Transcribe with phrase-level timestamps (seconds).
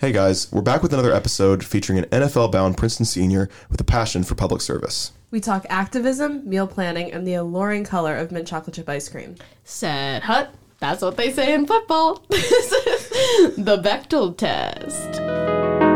[0.00, 3.84] Hey guys, we're back with another episode featuring an NFL bound Princeton senior with a
[3.84, 5.10] passion for public service.
[5.32, 9.34] We talk activism, meal planning, and the alluring color of mint chocolate chip ice cream.
[9.64, 10.54] Said hut.
[10.78, 12.24] That's what they say in football.
[12.30, 15.87] This is the Bechdel test.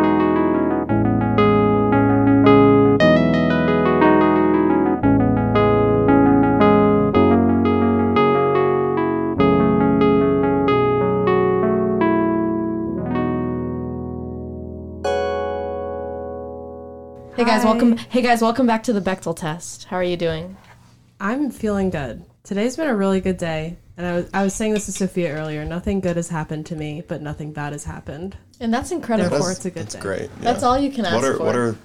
[17.43, 17.71] Hey guys, Hi.
[17.73, 17.97] welcome.
[17.97, 19.87] Hey guys, welcome back to the Bechdel test.
[19.87, 20.57] How are you doing?
[21.21, 22.25] I'm feeling good.
[22.45, 25.33] Today's been a really good day, and I was I was saying this to Sophia
[25.35, 25.65] earlier.
[25.65, 28.37] Nothing good has happened to me, but nothing bad has happened.
[28.61, 29.29] And that's incredible.
[29.31, 30.01] Therefore, it's a good That's day.
[30.01, 30.31] great.
[30.39, 31.45] That's all you can ask What are for.
[31.47, 31.77] what are?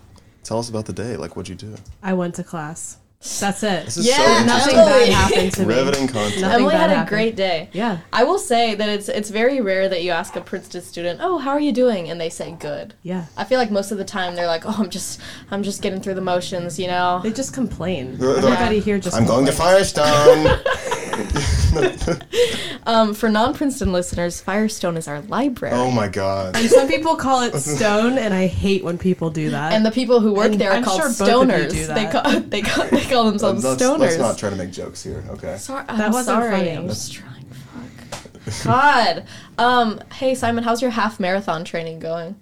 [0.44, 1.18] Tell us about the day.
[1.18, 1.76] Like, what'd you do?
[2.04, 3.00] I went to class.
[3.40, 3.86] That's it.
[3.86, 5.74] This is Yeah, so Nothing bad happened to me.
[5.76, 6.42] Riveting content.
[6.42, 7.10] Nothing Emily had a happened.
[7.10, 7.70] great day.
[7.74, 11.20] Yeah, I will say that it's it's very rare that you ask a Princeton student,
[11.22, 12.94] "Oh, how are you doing?" and they say good.
[13.04, 13.26] yeah.
[13.36, 15.20] I feel like most of the time they're like, "Oh, I'm just
[15.52, 17.20] I'm just getting through the motions," you know.
[17.24, 18.18] They just complain.
[18.18, 19.16] They're- they're- Everybody here just.
[19.16, 19.52] I'm going to.
[19.52, 20.48] Firestone.
[22.86, 25.76] Um, for non-Princeton listeners, Firestone is our library.
[25.76, 26.56] oh my god.
[26.56, 29.74] And some people call it stone, and I hate when people do that.
[29.74, 31.70] and the people who work And there are I'm called sure both of you stoners.
[31.72, 34.00] do They call they call they call themselves let's, stoners.
[34.00, 35.22] let's not try to make jokes here.
[35.32, 35.58] Okay.
[35.58, 36.52] Sorry, That I'm wasn't sorry.
[36.52, 36.70] funny.
[36.72, 37.46] I'm just trying.
[38.46, 38.64] Fuck.
[38.64, 39.26] God.
[39.58, 40.00] Um.
[40.14, 42.36] Hey Simon, how's your half marathon training going?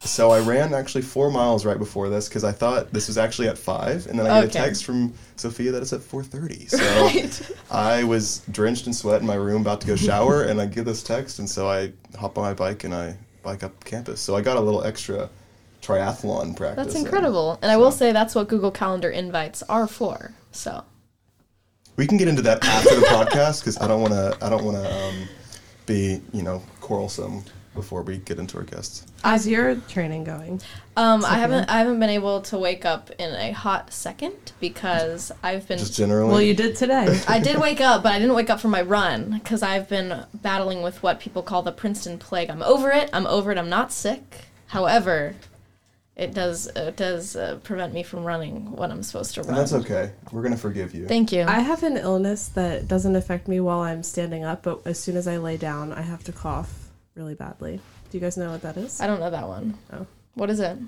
[0.00, 3.48] So I ran actually four miles right before this because I thought this was actually
[3.48, 6.66] at five, and then I get a text from Sophia that it's at four thirty.
[6.68, 7.50] So Right.
[7.70, 10.84] I was drenched in sweat in my room, about to go shower, and I get
[10.84, 14.20] this text, and so I hop on my bike and I bike up campus.
[14.20, 15.28] So I got a little extra
[15.82, 16.84] triathlon practice.
[16.86, 17.04] That's in.
[17.04, 17.58] incredible.
[17.62, 20.32] And I will say that's what Google Calendar invites are for.
[20.52, 20.84] So
[21.96, 24.36] We can get into that after the podcast because I don't want to.
[24.40, 25.28] I don't want to um,
[25.86, 27.44] be you know quarrelsome
[27.78, 29.06] before we get into our guests.
[29.22, 30.60] How's your training going?
[30.96, 35.30] um, I haven't I haven't been able to wake up in a hot second because
[35.44, 36.30] I've been Just generally.
[36.30, 37.20] Well, you did today.
[37.28, 40.24] I did wake up, but I didn't wake up from my run because I've been
[40.34, 42.50] battling with what people call the Princeton plague.
[42.50, 43.10] I'm over it.
[43.12, 43.58] I'm over it.
[43.58, 44.46] I'm not sick.
[44.66, 45.36] However,
[46.16, 49.50] it does it does uh, prevent me from running when I'm supposed to run.
[49.50, 50.10] and that's okay.
[50.32, 51.06] We're gonna forgive you.
[51.06, 51.44] Thank you.
[51.44, 55.16] I have an illness that doesn't affect me while I'm standing up, but as soon
[55.16, 56.77] as I lay down, I have to cough
[57.18, 57.80] really badly.
[58.10, 59.00] Do you guys know what that is?
[59.00, 59.76] I don't know that one.
[59.92, 60.06] Oh.
[60.34, 60.78] What is it?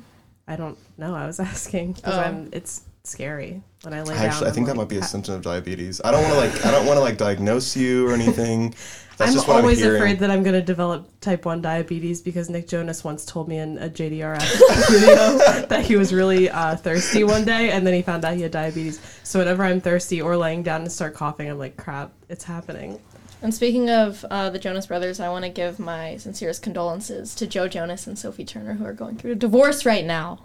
[0.49, 1.15] I don't know.
[1.15, 2.21] I was asking because Oh.
[2.21, 2.49] I'm.
[2.53, 4.25] It's scary when I lay down.
[4.27, 6.01] Actually, I I'm think that might be a symptom of diabetes.
[6.05, 6.67] I don't want to like.
[6.67, 8.75] I don't want to like diagnose you or anything.
[9.21, 12.23] That's I'm just what always I'm afraid that I'm going to develop type 1 diabetes
[12.23, 14.41] because Nick Jonas once told me in a JDRF
[14.91, 18.41] video that he was really uh, thirsty one day and then he found out he
[18.41, 18.99] had diabetes.
[19.23, 22.99] So whenever I'm thirsty or laying down and start coughing, I'm like, crap, it's happening.
[23.43, 27.47] And speaking of uh, the Jonas Brothers, I want to give my sincerest condolences to
[27.47, 30.41] Joe Jonas and Sophie Turner, who are going through a divorce right now.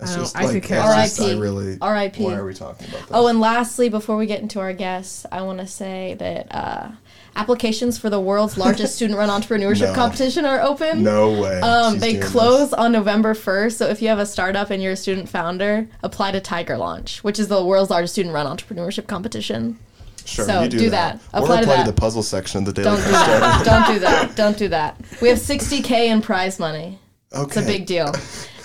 [0.00, 1.40] It's I just I like care it's just, I R.I.P..
[1.40, 1.78] really.
[1.80, 2.24] R.I.P..
[2.24, 3.10] Why are we talking about this?
[3.12, 6.90] Oh, and lastly, before we get into our guests, I want to say that uh,
[7.34, 9.94] applications for the world's largest student-run entrepreneurship No.
[9.94, 11.02] competition are open.
[11.02, 11.60] no way.
[11.60, 12.30] Um, She's they doing this.
[12.30, 15.88] close on November 1st, so if you have a startup and you're a student founder,
[16.04, 19.78] apply to Tiger Launch, which is the world's largest student-run entrepreneurship competition.
[20.28, 21.20] Sure, so you do, do that.
[21.20, 21.38] that.
[21.38, 23.64] Or Apply to apply to, the puzzle section of the Daily Don't do that.
[23.64, 24.36] Don't do that.
[24.36, 25.00] Don't do that.
[25.22, 26.98] We have 60k in prize money.
[27.32, 27.42] Okay.
[27.44, 28.12] It's a big deal.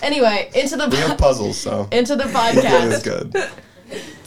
[0.02, 2.56] Anyway, into the We have puzzles, so into the podcast.
[2.56, 3.32] it is podcast.
[3.32, 3.50] good.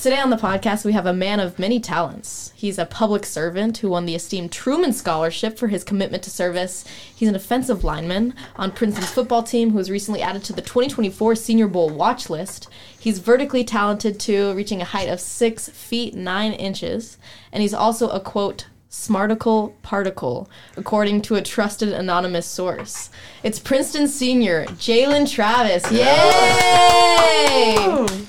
[0.06, 2.53] Today on the podcast, we have a man of many talents.
[2.55, 6.84] He's a public servant who won the esteemed Truman Scholarship for his commitment to service.
[7.15, 11.34] He's an offensive lineman on Princeton's football team who was recently added to the 2024
[11.34, 12.69] Senior Bowl watch list.
[12.99, 17.19] He's vertically talented too, reaching a height of 6 feet 9 inches.
[17.50, 23.11] And he's also a quote, smarticle particle, according to a trusted anonymous source.
[23.43, 25.91] It's Princeton senior, Jalen Travis.
[25.91, 27.77] Yay!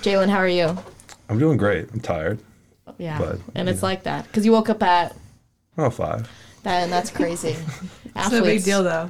[0.02, 0.78] Jalen, how are you?
[1.30, 1.92] I'm doing great.
[1.92, 2.40] I'm tired.
[2.98, 5.16] Yeah, But, and it's like that because you woke up at
[5.78, 6.30] Oh, five.
[6.64, 7.56] that, and that's crazy.
[8.16, 9.10] It's no big deal, though.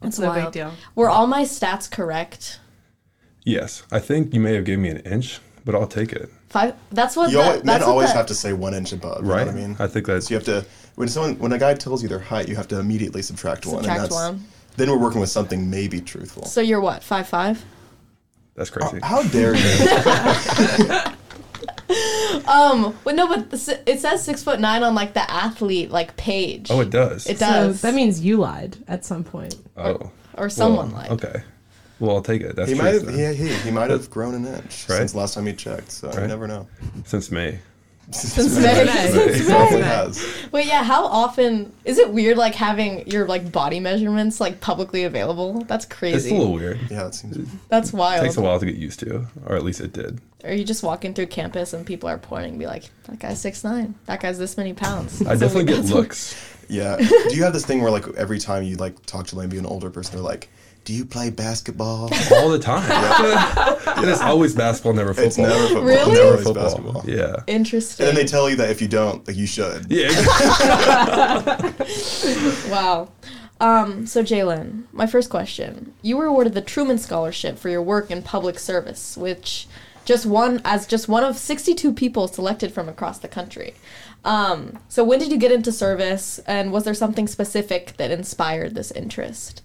[0.00, 0.44] It's It's no wild.
[0.44, 0.72] big deal.
[0.94, 2.60] Were all my stats correct?
[3.42, 6.30] Yes, I think you may have given me an inch, but I'll take it.
[6.50, 6.76] Five.
[6.92, 7.32] That's what.
[7.32, 9.24] You the, always, men that's what always the- have to say one inch above.
[9.24, 9.40] You Right.
[9.46, 9.76] know what I mean?
[9.80, 10.64] I think that's So you have to
[10.94, 13.76] when someone when a guy tells you their height, you have to immediately subtract, one.
[13.82, 14.44] Subtract And that's, one.
[14.76, 16.44] Then we're working with something maybe truthful.
[16.44, 17.02] So you're what?
[17.02, 17.64] Five five.
[18.54, 19.00] that's crazy.
[19.02, 21.00] Uh, how dare you?
[22.46, 22.96] Um.
[23.04, 23.52] Well, no, but
[23.86, 26.68] it says six foot nine on like the athlete like page.
[26.70, 27.26] oh, it does.
[27.26, 27.80] It does.
[27.80, 29.56] So that means you lied at some point.
[29.76, 31.10] oh, or someone well, like.
[31.12, 31.42] Okay.
[32.00, 32.56] Well, I'll take it.
[32.56, 32.84] That's he true.
[32.84, 34.98] might have, yeah, he, he might have grown an inch Right.
[34.98, 35.92] since last time he checked.
[35.92, 36.28] So you Right.
[36.28, 36.66] never know.
[37.04, 37.60] Since May.
[38.10, 38.82] Since May.
[38.82, 39.80] It Since May.
[39.80, 40.24] has.
[40.52, 40.84] Wait, yeah.
[40.84, 45.62] How often is it weird, like having your like body measurements like publicly available?
[45.64, 46.16] That's crazy.
[46.16, 46.78] It's a little weird.
[46.90, 47.48] Yeah, it seems.
[47.68, 48.22] That's wild.
[48.22, 50.20] It takes a while to get used to, or at least it did.
[50.44, 53.40] Or you just walking through campus and people are pointing, and be like, "That guy's
[53.40, 53.94] six nine.
[54.06, 56.50] That guy's this many pounds." I definitely get that's- looks.
[56.68, 56.96] Yeah.
[56.96, 59.66] Do you have this thing where like every time you like talk to maybe an
[59.66, 60.48] older person, they're like,
[60.84, 62.88] "Do you play basketball?" all the time.
[63.98, 65.26] and it's always basketball, never football.
[65.26, 65.82] It's never football.
[65.84, 66.00] Really?
[66.00, 66.64] It's Never always football.
[66.64, 67.02] basketball.
[67.06, 67.36] Yeah.
[67.46, 68.06] Interesting.
[68.06, 69.86] And then they tell you that if you don't, like you should.
[69.90, 70.10] Yeah.
[72.68, 73.08] Wow.
[73.60, 78.10] Um, so Jalen, my first question: You were awarded the Truman Scholarship for your work
[78.10, 79.66] in public service, which
[80.04, 83.74] just one as just one of 62 people selected from across the country.
[84.24, 88.74] Um, so when did you get into service, and was there something specific that inspired
[88.74, 89.62] this interest?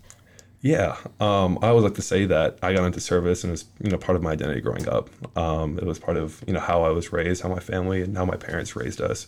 [0.61, 3.65] Yeah, um, I always like to say that I got into service and it was
[3.81, 5.09] you know part of my identity growing up.
[5.37, 8.17] Um, it was part of you know how I was raised, how my family and
[8.17, 9.25] how my parents raised us.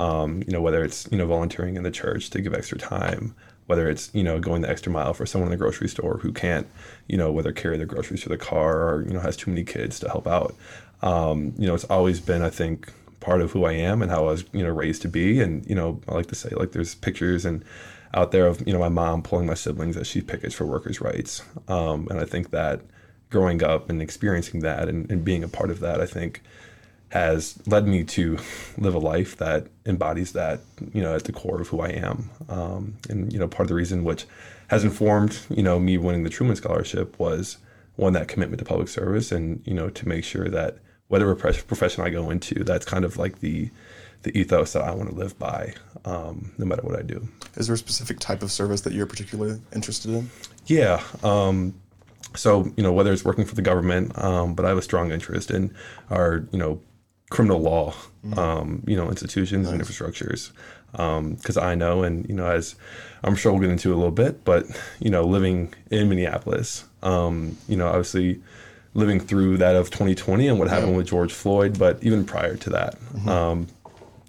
[0.00, 3.36] Um, you know whether it's you know volunteering in the church to give extra time,
[3.66, 6.32] whether it's you know going the extra mile for someone in the grocery store who
[6.32, 6.66] can't
[7.06, 9.62] you know whether carry their groceries to the car or you know has too many
[9.62, 10.56] kids to help out.
[11.02, 14.22] Um, you know it's always been I think part of who I am and how
[14.22, 15.40] I was you know raised to be.
[15.40, 17.64] And you know I like to say like there's pictures and
[18.14, 21.00] out there of you know my mom pulling my siblings as she pickets for workers'
[21.00, 21.42] rights.
[21.68, 22.80] Um, and I think that
[23.30, 26.40] growing up and experiencing that and, and being a part of that, I think
[27.10, 28.38] has led me to
[28.78, 30.60] live a life that embodies that
[30.92, 32.30] you know at the core of who I am.
[32.48, 34.26] Um, and you know part of the reason which
[34.68, 37.58] has informed you know me winning the Truman Scholarship was
[37.96, 40.78] one that commitment to public service and you know to make sure that
[41.08, 43.70] whatever profession I go into, that's kind of like the
[44.24, 45.74] the ethos that I want to live by,
[46.04, 47.28] um, no matter what I do.
[47.56, 50.30] Is there a specific type of service that you're particularly interested in?
[50.66, 51.02] Yeah.
[51.22, 51.74] Um,
[52.34, 55.12] so you know whether it's working for the government, um, but I have a strong
[55.12, 55.72] interest in
[56.10, 56.80] our you know
[57.30, 57.94] criminal law,
[58.36, 60.50] um, you know institutions and infrastructures,
[60.92, 62.74] because I know and you know as
[63.22, 64.66] I'm sure we'll get into a little bit, but
[65.00, 68.42] you know living in Minneapolis, um, you know obviously
[68.94, 72.70] living through that of 2020 and what happened with George Floyd, but even prior to
[72.70, 72.96] that,
[73.28, 73.66] um,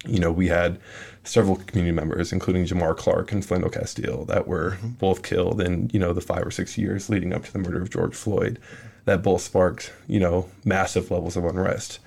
[0.08, 0.80] you know, we had
[1.24, 6.00] several community members, including Jamar Clark and Philando Castile, that were both killed in, you
[6.00, 8.60] know, the five or six years leading up to the murder of George Floyd,
[9.06, 12.00] that both sparked, you know, massive levels of unrest.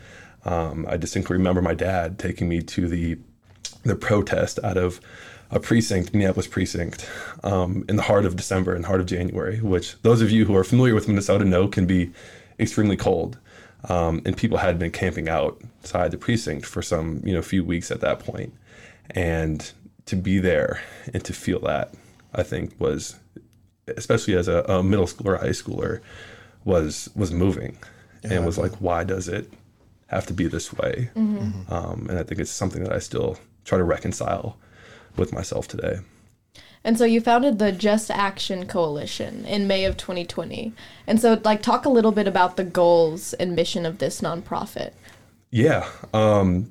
[0.44, 3.18] Um, I distinctly remember my dad taking me to the
[3.84, 5.00] the protest out of
[5.50, 7.08] a precinct, Minneapolis precinct,
[7.42, 10.54] um, in the heart of December and heart of January, which those of you who
[10.54, 12.10] are familiar with Minnesota know can be
[12.58, 13.38] extremely cold.
[13.84, 17.90] Um, and people had been camping outside the precinct for some, you know, few weeks
[17.90, 18.52] at that point.
[19.10, 19.70] And
[20.06, 20.80] to be there
[21.14, 21.94] and to feel that,
[22.34, 23.16] I think was,
[23.96, 26.00] especially as a, a middle schooler, high schooler,
[26.64, 27.78] was was moving,
[28.24, 29.50] and was like, why does it
[30.08, 31.10] have to be this way?
[31.72, 34.58] Um, and I think it's something that I still try to reconcile
[35.16, 36.00] with myself today.
[36.84, 40.72] And so you founded the Just Action Coalition in May of 2020.
[41.06, 44.92] And so, like, talk a little bit about the goals and mission of this nonprofit.
[45.50, 45.88] Yeah.
[46.14, 46.70] Um,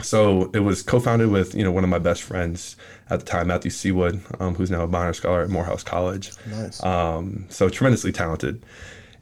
[0.00, 2.76] so it was co-founded with you know one of my best friends
[3.10, 6.32] at the time, Matthew Seawood, um, who's now a minor scholar at Morehouse College.
[6.46, 6.82] Nice.
[6.84, 8.62] Um, so tremendously talented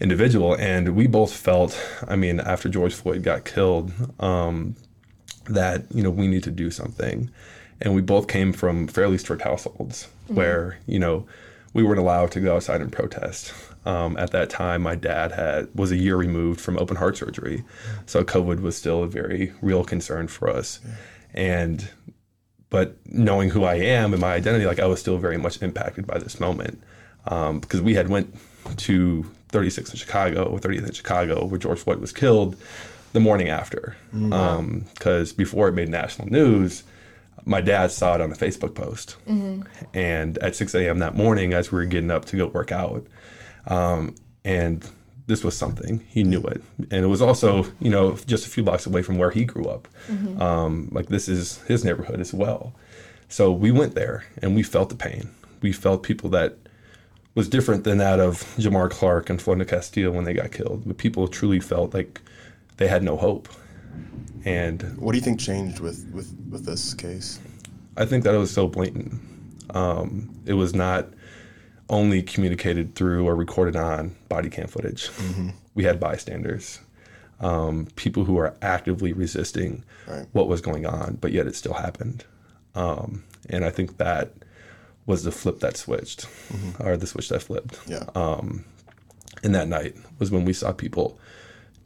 [0.01, 4.77] individual, and we both felt, I mean, after George Floyd got killed, um,
[5.47, 7.31] that you know we need to do something,
[7.81, 11.27] and we both came from fairly strict households where you know
[11.73, 13.53] we weren't allowed to go outside and protest.
[13.85, 17.65] Um, at that time, my dad had was a year removed from open heart surgery,
[18.07, 20.81] so COVID was still a very real concern for us,
[21.35, 21.89] and
[22.69, 26.07] but knowing who I am and my identity, like I was still very much impacted
[26.07, 26.83] by this moment.
[27.29, 28.37] Um, because we had went
[28.77, 32.57] to 36 in Chicago or 30th in Chicago where George Floyd was killed
[33.13, 33.97] the morning after.
[34.95, 36.83] Because before it made national news,
[37.45, 39.17] my dad saw it on a Facebook post,
[39.95, 40.99] and at 6 a.m.
[41.01, 43.07] that morning, as we were getting up to go work out,
[43.67, 44.15] um,
[44.45, 44.89] and
[45.29, 48.63] this was something he knew it, and it was also you know just a few
[48.63, 49.89] blocks away from where he grew up.
[50.41, 52.73] Um, like this is his neighborhood as well.
[53.29, 55.31] So we went there and we felt the pain.
[55.61, 56.57] We felt people that
[57.35, 60.85] was different than that of Jamar Clark and Philando Castile when they got killed.
[60.87, 62.21] But people truly felt like
[62.77, 63.49] they had no hope.
[64.47, 67.39] And What do you think changed with with with this case?
[67.97, 69.13] I think that it was so blatant.
[69.71, 71.09] Um, it was not
[71.91, 75.11] only communicated through or recorded on body cam footage.
[75.75, 76.81] We had bystanders,
[77.41, 80.27] um, people who are actively resisting Right.
[80.33, 82.25] what was going on, but yet it still happened.
[82.77, 84.33] Um, and I think that
[85.07, 86.27] was the flip that switched,
[86.81, 87.79] or the switch that flipped.
[87.87, 88.05] Yeah.
[89.43, 91.19] And that night was when we saw people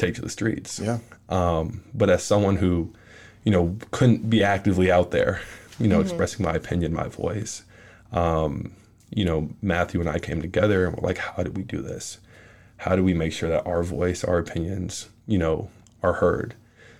[0.00, 0.80] take to the streets.
[0.80, 0.99] yeah.
[1.28, 2.92] Um, but as someone who,
[3.45, 5.40] you know, couldn't be actively out there,
[5.78, 7.62] you know, expressing my opinion, my voice.
[8.12, 8.73] Um,
[9.11, 12.19] you know, Matthew and I came together and we're like, how do we do this?
[12.78, 15.71] How do we make sure that our voice, our opinions, you know,
[16.02, 16.54] are heard?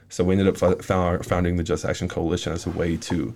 [0.09, 3.35] So we ended up fo- found, founding the Just Action Coalition as a way to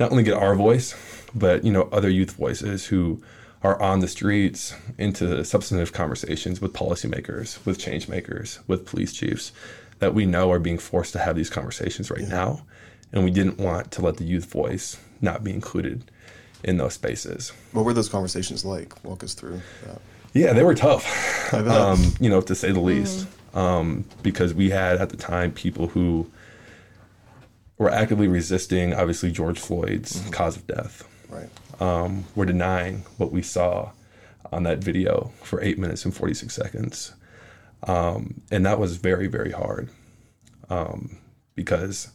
[0.00, 0.94] not only get our voice,
[1.34, 3.22] but you know, other youth voices who
[3.64, 9.52] are on the streets into substantive conversations with policymakers, with change makers, with police chiefs
[10.00, 12.64] that we know are being forced to have these conversations right now.
[13.10, 16.10] And we didn't want to let the youth voice not be included
[16.62, 17.52] in those spaces.
[17.72, 19.02] What were those conversations like?
[19.02, 20.00] Walk us through that.
[20.34, 24.96] Yeah, they were tough, um, you know, to say the least, um, because we had
[25.00, 26.28] at the time people who
[27.78, 31.08] were actively resisting, obviously, George Floyd's cause of death.
[31.28, 31.48] Right.
[31.80, 33.90] Um, were denying what we saw
[34.52, 37.12] on that video for eight minutes and 46 seconds.
[37.84, 39.90] Um, and that was very, very hard
[40.70, 41.18] um,
[41.56, 42.08] because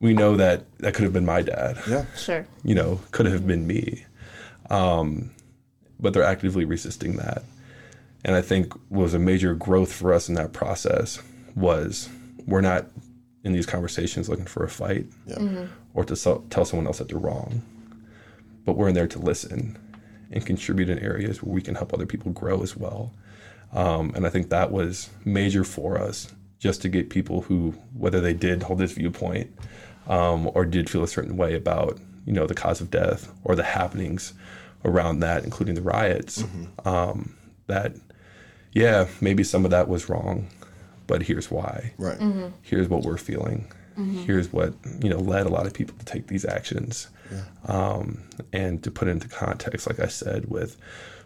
[0.00, 2.06] we know that that could have been my dad Yeah.
[2.16, 2.46] Sure.
[2.62, 4.04] you know, could have been me.
[4.70, 5.30] Um,
[6.00, 7.44] but they're actively resisting that.
[8.24, 11.20] And I think was a major growth for us in that process
[11.54, 12.08] was
[12.46, 12.86] we're not
[13.44, 15.66] in these conversations looking for a fight Yeah.
[15.92, 17.62] or to so- tell someone else that they're wrong,
[18.64, 19.78] but we're in there to listen
[20.30, 23.12] and contribute in areas where we can help other people grow as well.
[23.72, 28.20] Um, and I think that was major for us just to get people who, whether
[28.20, 29.50] they did hold this viewpoint
[30.08, 33.54] um, or did feel a certain way about, you know, the cause of death or
[33.54, 34.32] the happenings
[34.84, 36.44] around that, including the riots,
[36.84, 37.34] um,
[37.66, 37.94] that,
[38.72, 40.48] yeah, maybe some of that was wrong,
[41.06, 42.18] but here's why Right.
[42.62, 46.26] here's what we're feeling here's what you know led a lot of people to take
[46.26, 47.08] these actions
[47.68, 48.22] um,
[48.52, 50.76] and to put it into context like i said with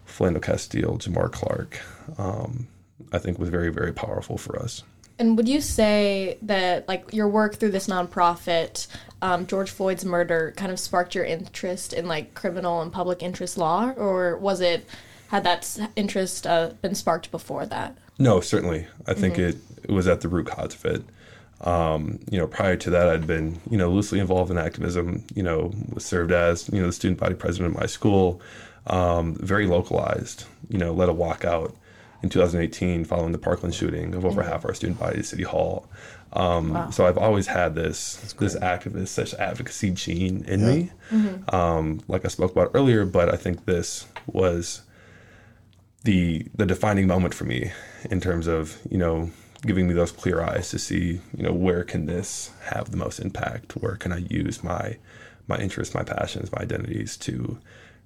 [0.08, 1.80] Philando Castile, Jamar Clark,
[2.18, 2.66] um,
[3.12, 4.82] I think was very, very powerful for us.
[5.18, 8.87] And would you say that like your work through this nonprofit,
[9.20, 13.58] um, George Floyd's murder, kind of sparked your interest in like criminal and public interest
[13.58, 14.87] law, or was it
[15.28, 17.96] had that interest uh, been sparked before that?
[18.18, 18.87] No, certainly.
[19.06, 21.04] I think it, it was at the root cause of it.
[21.62, 25.42] Um, you know, prior to that, I'd been, you know, loosely involved in activism, you
[25.42, 28.40] know, was served as, you know, the student body president of my school,
[28.86, 31.74] um, very localized, you know, led a walkout
[32.22, 35.88] in 2018 following the Parkland shooting of over half our student body at City Hall.
[36.32, 40.90] Um, So I've always had this this activist, such advocacy gene in me,
[41.48, 43.04] um, like I spoke about earlier.
[43.04, 44.82] But I think this was
[46.04, 47.72] the the defining moment for me
[48.10, 49.30] in terms of you know
[49.62, 53.18] giving me those clear eyes to see you know where can this have the most
[53.18, 54.96] impact where can i use my
[55.48, 57.58] my interests my passions my identities to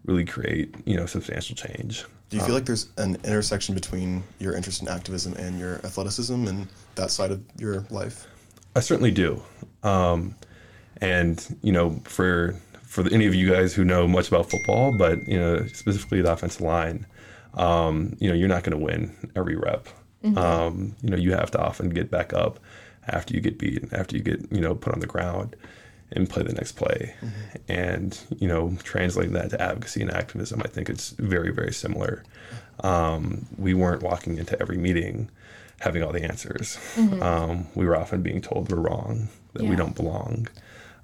[0.04, 4.54] really create you know substantial change Do you feel like there's an intersection between your
[4.56, 8.26] interest in activism and your athleticism and that side of your life?
[8.74, 9.42] I certainly do.
[9.82, 10.34] Um,
[11.02, 15.26] and you know, for for any of you guys who know much about football, but
[15.28, 17.06] you know, specifically the offensive line,
[17.54, 19.88] um, you know, you're not going to win every rep.
[20.36, 22.58] Um, you know, you have to often get back up
[23.08, 25.56] after you get beat, after you get you know put on the ground,
[26.12, 27.14] and play the next play.
[27.68, 32.22] And you know, translating that to advocacy and activism, I think it's very very similar.
[32.80, 35.30] Um, we weren't walking into every meeting
[35.80, 36.78] having all the answers.
[37.22, 40.46] Um, we were often being told we're wrong, that we don't belong.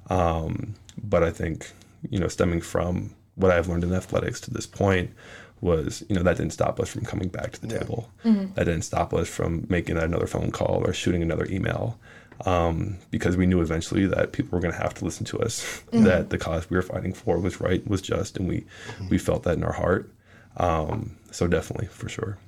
[0.08, 1.72] Um, but I think,
[2.08, 5.10] you know, stemming from what I've learned in athletics to this point
[5.60, 8.10] was, you know, that didn't stop us from coming back to the table.
[8.24, 11.98] That didn't stop us from making another phone call or shooting another email.
[12.46, 15.82] Um, because we knew eventually that people were going to have to listen to us,
[15.92, 18.64] that the cause we were fighting for was right, was just, and we
[19.10, 20.12] we felt that in our heart.
[20.56, 22.38] Um, so definitely, for sure.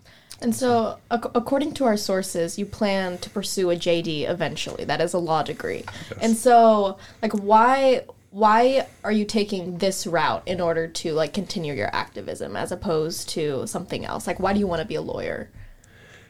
[0.43, 4.85] And so, ac- according to our sources, you plan to pursue a JD eventually.
[4.85, 5.85] That is a law degree.
[6.21, 11.75] And so, like, why why are you taking this route in order to like continue
[11.75, 14.27] your activism as opposed to something else?
[14.27, 15.51] Like, why do you want to be a lawyer?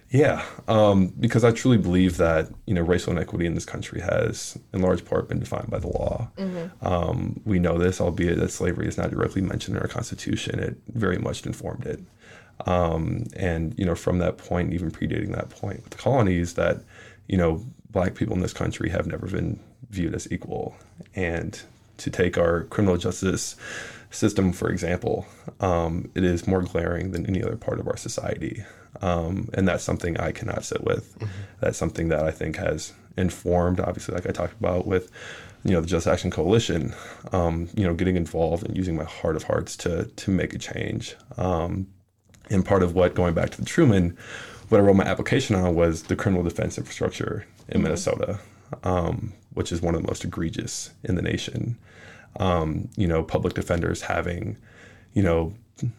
[0.09, 4.59] Yeah, um, because I truly believe that you know racial inequity in this country has,
[4.73, 6.29] in large part, been defined by the law.
[6.83, 10.59] Um, we know this, albeit that slavery is not directly mentioned in our Constitution.
[10.59, 12.01] It very much informed it,
[12.67, 16.83] um, and you know from that point, even predating that point with the colonies, that
[17.29, 20.75] you know black people in this country have never been viewed as equal,
[21.15, 21.63] and
[22.01, 23.57] to take our criminal justice
[24.11, 25.27] system, for example,
[25.61, 28.65] um, it is more glaring than any other part of our society.
[29.03, 31.17] Um, and that's something I cannot sit with.
[31.61, 35.11] That's something that I think has informed, obviously, like I talked about with,
[35.65, 36.95] you know, the Just Action Coalition,
[37.33, 40.59] um, you know, getting involved and using my heart of hearts to, to make a
[40.59, 41.15] change.
[41.37, 41.87] Um,
[42.51, 44.17] and part of what, going back to the Truman,
[44.71, 48.41] what I wrote my application on was the criminal defense infrastructure in Minnesota.
[48.83, 51.77] Um, which is one of the most egregious in the nation.
[52.39, 54.57] Um, you know, public defenders having,
[55.15, 55.53] you know,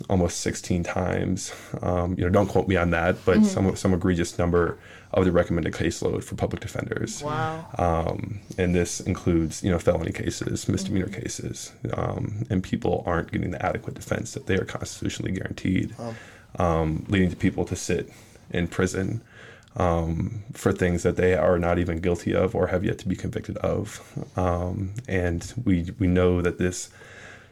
[0.09, 1.53] almost 16 times.
[1.81, 4.77] Um, you know, don't quote me on that, but some some egregious number
[5.13, 7.21] of the recommended caseload for public defenders.
[7.21, 7.65] Wow.
[7.77, 13.51] Um, and this includes, you know, felony cases, misdemeanor cases, um, and people aren't getting
[13.51, 15.93] the adequate defense that they are constitutionally guaranteed,
[16.57, 18.09] um, leading to people to sit
[18.51, 19.21] in prison
[19.77, 23.15] um, for things that they are not even guilty of or have yet to be
[23.15, 24.01] convicted of.
[24.37, 26.89] Um, and we we know that this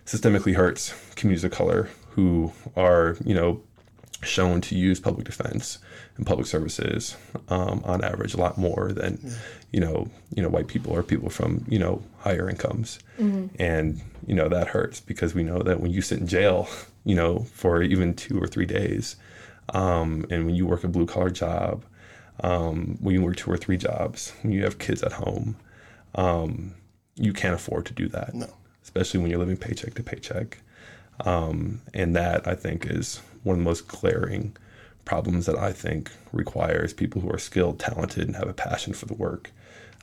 [0.06, 3.62] systemically hurts communities of color who are, you know,
[4.22, 5.78] shown to use public defense
[6.18, 7.16] and public services
[7.48, 9.18] um, on average a lot more than
[9.72, 13.00] you know you know white people or people from you know higher incomes.
[13.60, 16.68] And you know that hurts because we know that when you sit in jail
[17.06, 19.16] you know for even two or three days
[19.74, 21.86] um, and when you work a blue collar job
[22.42, 25.56] um, when you work two or three jobs when you have kids at home
[26.16, 26.74] um,
[27.16, 28.48] you can't afford to do that No.
[28.84, 30.60] especially when you're living paycheck to paycheck
[31.26, 34.56] um, and that I think is one of the most glaring
[35.06, 39.06] problems that I think requires people who are skilled, talented, and have a passion for
[39.06, 39.52] the work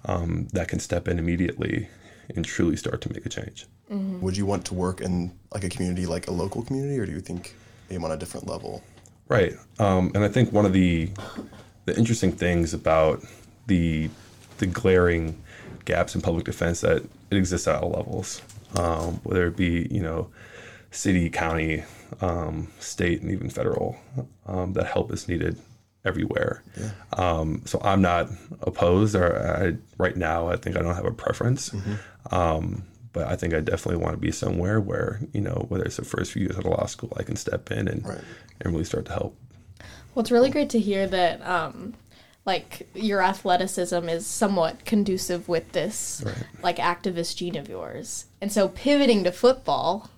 [0.04, 1.88] um, that can step in immediately
[2.34, 3.66] and truly start to make a change.
[3.88, 7.12] Would you want to work in like a community, like a local community, or do
[7.12, 7.54] you think
[7.90, 8.82] aim on a different level?
[9.28, 11.10] Right, um, and I think one of the
[11.86, 13.24] the interesting things about
[13.66, 14.10] the
[14.58, 15.42] the glaring
[15.84, 18.42] gaps in public defense that it exists at all levels,
[18.76, 20.28] um, whether it be you know
[20.90, 21.84] city, county,
[22.20, 23.96] um, state, and even federal,
[24.46, 25.58] um, that help is needed
[26.04, 26.62] everywhere.
[27.18, 28.28] Um, so I'm not
[28.62, 31.72] opposed, or I, right now I think I don't have a preference.
[32.30, 35.96] Um, but I think I definitely want to be somewhere where you know whether it's
[35.96, 38.20] the first few years at a law school, I can step in and Right.
[38.60, 39.36] and really start to help.
[40.14, 41.94] Well, it's really great to hear that, um,
[42.44, 46.34] like, your athleticism is somewhat conducive with this, Right.
[46.62, 48.26] like, activist gene of yours.
[48.40, 50.08] And so, pivoting to football,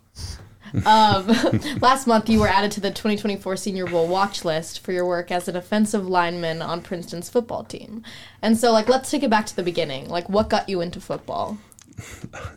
[0.85, 1.27] um,
[1.81, 5.31] last month you were added to the 2024 Senior Bowl watch list for your work
[5.33, 8.03] as an offensive lineman on Princeton's football team.
[8.42, 10.09] And so, like, let's take it back to the beginning.
[10.09, 11.59] Like, what got you into football?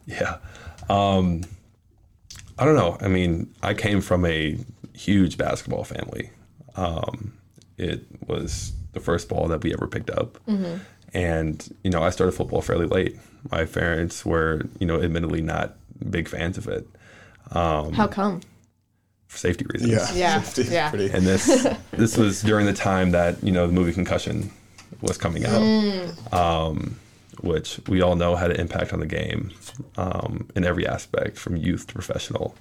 [0.06, 0.38] Yeah.
[0.90, 1.42] Um,
[2.60, 2.98] I don't know.
[3.02, 4.58] I mean, I came from a
[4.94, 6.30] huge basketball family.
[6.76, 7.34] Um,
[7.78, 10.38] it was the first ball that we ever picked up.
[11.14, 13.18] And, you know, I started football fairly late.
[13.52, 15.76] My parents were, you know, admittedly not
[16.10, 16.88] big fans of it
[17.52, 18.42] Um, How come?
[19.28, 19.92] for safety reasons.
[19.92, 20.90] Yeah, Yeah, Pretty- yeah.
[20.90, 24.52] pretty- And this this was during the time that, you know, the movie Concussion
[25.02, 26.34] was coming out.
[26.34, 26.98] Um,
[27.42, 29.52] which we all know had an impact on the game
[29.98, 32.56] um, in every aspect, from youth to professional.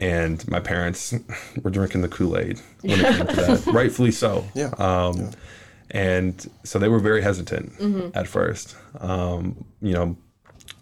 [0.00, 1.14] And my parents
[1.62, 4.44] were drinking the Kool Aid when it came to that, rightfully so.
[4.54, 4.70] Yeah.
[4.78, 5.30] Um,
[5.92, 8.76] And so they were very hesitant at first.
[9.00, 10.16] Um, you know,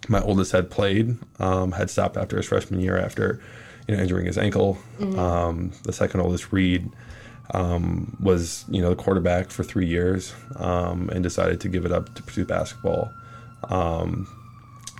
[0.08, 3.40] my oldest had played, um, had stopped after his freshman year after,
[3.86, 4.76] you know, injuring his ankle.
[5.00, 6.90] Um, the second oldest, Reed,
[7.54, 11.92] um, was you know the quarterback for three years um, and decided to give it
[11.92, 13.10] up to pursue basketball.
[13.70, 14.28] Um,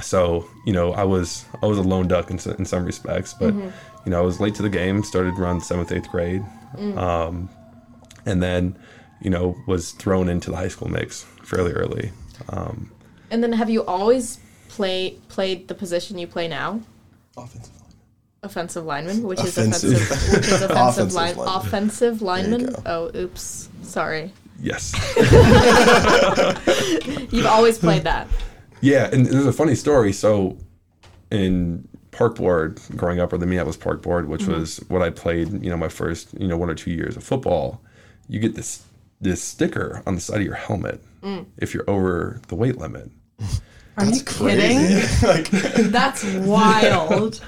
[0.00, 3.54] so you know I was I was a lone duck in, in some respects, but
[3.54, 3.72] you
[4.06, 5.02] know I was late to the game.
[5.02, 6.44] Started around seventh eighth grade,
[6.96, 7.48] um,
[8.26, 8.76] and then
[9.20, 12.12] you know was thrown into the high school mix fairly early.
[12.50, 12.90] Um,
[13.30, 16.80] And then, have you always play, played the position you play now?
[17.36, 17.92] Offensive line.
[18.44, 19.92] offensive lineman, which is Offensive.
[19.92, 21.66] offensive, which is offensive, Offensive line, lineman.
[21.66, 22.74] offensive lineman.
[22.86, 24.32] Oh, oops, sorry.
[24.60, 24.92] yes.
[27.32, 28.28] You've always played that.
[28.80, 30.12] Yeah, and there's a funny story.
[30.12, 30.56] So,
[31.30, 34.52] in park board growing up, or the Minneapolis park board, which mm-hmm.
[34.60, 37.24] was what I played, you know, my first, you know, one or two years of
[37.24, 37.80] football,
[38.28, 38.84] you get this
[39.20, 41.44] this sticker on the side of your helmet mm.
[41.56, 43.10] if you're over the weight limit.
[43.96, 44.78] Are you kidding?
[44.86, 45.26] Crazy.
[45.26, 45.50] like
[45.90, 47.40] That's wild.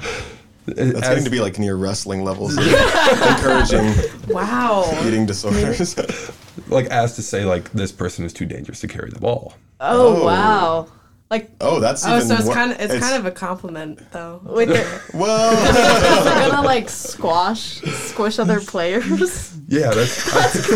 [0.66, 3.94] that's As- getting to be like near wrestling levels, of encouraging
[4.28, 4.90] Wow.
[5.06, 5.96] eating disorders.
[6.68, 9.54] like as to say, like this person is too dangerous to carry the ball.
[9.80, 10.24] Oh, Oh.
[10.26, 10.88] wow!
[11.30, 14.00] Like oh, that's Oh, even so it's wor- kind of it's, kind of a compliment
[14.10, 14.40] though.
[14.44, 16.24] wait, they're, well.
[16.24, 19.56] they're gonna like squash, squish other players.
[19.68, 20.66] Yeah, that's that's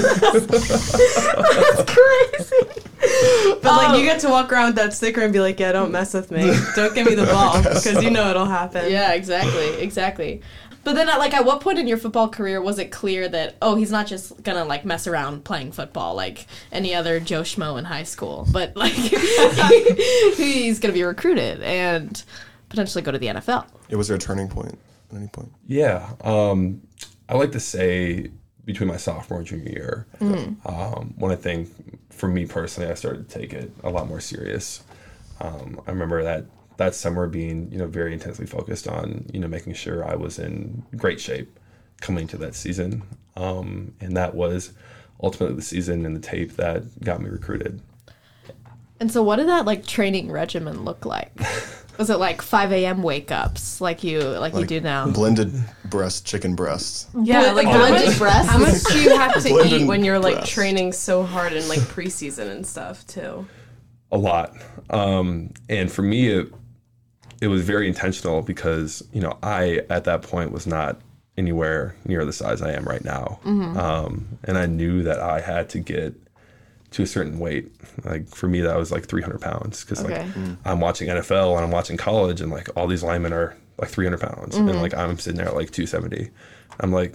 [1.93, 2.83] Crazy.
[3.63, 4.07] But like you oh.
[4.07, 6.55] get to walk around with that sticker and be like, yeah, don't mess with me.
[6.77, 8.93] Don't give me the ball because you know it'll happen.
[8.93, 10.41] Yeah, exactly, exactly.
[10.85, 13.57] But then, at, like, at what point in your football career was it clear that
[13.63, 17.79] oh, he's not just gonna like mess around playing football like any other Joe Schmo
[17.79, 18.93] in high school, but like
[20.37, 22.23] he's gonna be recruited and
[22.69, 23.67] potentially go to the NFL.
[23.89, 24.79] It was there a turning point
[25.11, 25.53] at any point?
[25.67, 26.83] Yeah, um,
[27.29, 28.31] I like to say
[28.65, 30.07] between my sophomore and junior year,
[30.65, 31.71] um, when I think
[32.11, 34.83] for me personally, I started to take it a lot more serious.
[35.41, 36.45] um, I remember that
[36.77, 40.39] that summer being you know very intensely focused on you know making sure I was
[40.39, 41.59] in great shape
[42.01, 43.03] coming to that season,
[43.37, 44.73] um, and that was
[45.23, 47.81] ultimately the season and the tape that got me recruited.
[49.01, 51.33] And so, what did that like training regimen look like?
[51.97, 53.05] Was it like 5 a.m.
[53.05, 55.07] wake ups like you like, you do now?
[55.07, 57.07] Blended breast, chicken breasts.
[57.23, 58.51] Yeah, like how blended much, breasts?
[58.51, 60.53] how much do you have to Blended eat when you're like breasts.
[60.53, 63.47] training so hard in like preseason and stuff too?
[64.15, 64.57] a lot.
[64.91, 66.53] Um, and for me, it,
[67.45, 71.01] it was very intentional because, you know, I, at that point, was not
[71.37, 73.41] anywhere near the size I am right now.
[73.45, 76.15] Um, and I knew that I had to get
[76.93, 77.73] to a certain weight.
[78.05, 80.25] Like for me, that was like 300 pounds because Okay.
[80.27, 83.91] like I'm watching NFL and I'm watching college and like all these linemen are like
[83.91, 86.31] 300 pounds and like I'm sitting there at like 270.
[86.81, 87.15] I'm like,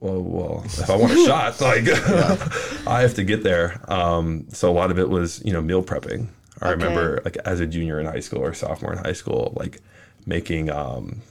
[0.00, 1.84] well, well, if I want a shot, like
[2.88, 3.80] I have to get there.
[3.90, 6.28] Um, so a lot of it was, you know, meal prepping.
[6.62, 6.84] I Okay.
[6.84, 9.80] remember like as a junior in high school or sophomore in high school, like
[10.26, 11.22] making um,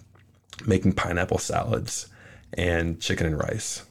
[0.66, 2.08] making pineapple salads
[2.54, 3.84] and chicken and rice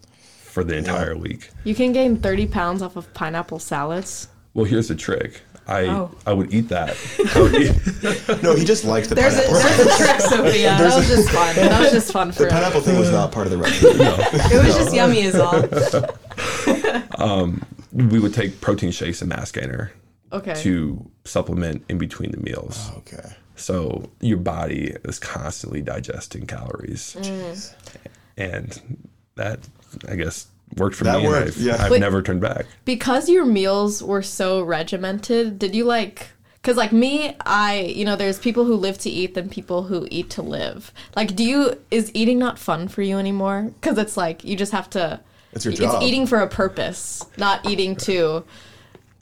[0.43, 1.51] for the entire week.
[1.65, 4.29] You can gain 30 pounds off of pineapple salads.
[4.55, 5.43] Well, here's the trick.
[5.69, 6.11] I Oh.
[6.27, 6.97] I would eat that.
[7.37, 9.61] Would eat, No, he just liked the There's a, pineapple.
[9.61, 10.69] there's a trick, Sophia.
[10.79, 11.55] That was just fun.
[11.57, 12.51] That was just fun for the him.
[12.55, 13.87] pineapple thing was not part of the recipe.
[14.55, 15.63] It was just yummy as all.
[17.19, 19.93] um, we would take protein shakes and mass gainer
[20.33, 20.55] Okay.
[20.63, 22.91] to supplement in between the meals.
[22.99, 23.35] Okay.
[23.57, 27.75] So your body is constantly digesting calories, Mm.
[28.37, 29.61] and that
[30.09, 31.25] I guess worked for That me.
[31.25, 31.83] and worked, I've, yeah.
[31.83, 32.01] I've Wait.
[32.01, 32.67] never turned back.
[32.85, 36.29] because your meals were so regimented did you like
[36.61, 40.07] because like me i you know there's people who live to eat than people who
[40.11, 44.17] eat to live like do you is eating not fun for you anymore because it's
[44.19, 45.19] like you just have to
[45.53, 45.95] It's your job.
[45.95, 48.45] it's eating for a purpose not eating to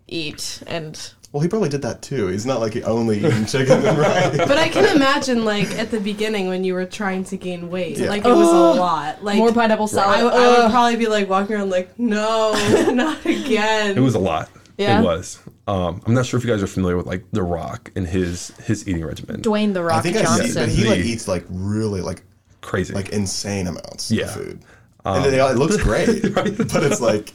[0.09, 2.29] eat and Well, he probably did that too.
[2.29, 4.37] He's not like he only eating chicken and rice.
[4.39, 7.99] But I can imagine, like at the beginning when you were trying to gain weight,
[7.99, 8.09] Yeah.
[8.09, 9.23] like it was a lot.
[9.25, 12.53] Like more pineapple I, salad w- I would probably be like walking around like, no,
[12.95, 13.97] not again.
[13.97, 14.49] It was a lot.
[14.79, 15.01] Yeah?
[15.01, 15.41] It was.
[15.67, 18.49] Um, I'm not sure if you guys are familiar with like The Rock and his
[18.65, 19.41] his eating regimen.
[19.43, 22.23] dwayne the rock I think I see, johnson but he like eats like really like
[22.61, 22.93] Crazy.
[22.95, 24.25] like insane amounts Yeah.
[24.27, 24.61] of food.
[25.05, 27.33] and it, it looks great, but it's like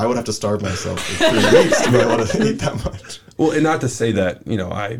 [0.00, 2.84] I would have to starve myself for three weeks to be able to eat that
[2.84, 3.20] much.
[3.36, 4.98] well, and not to say that you know I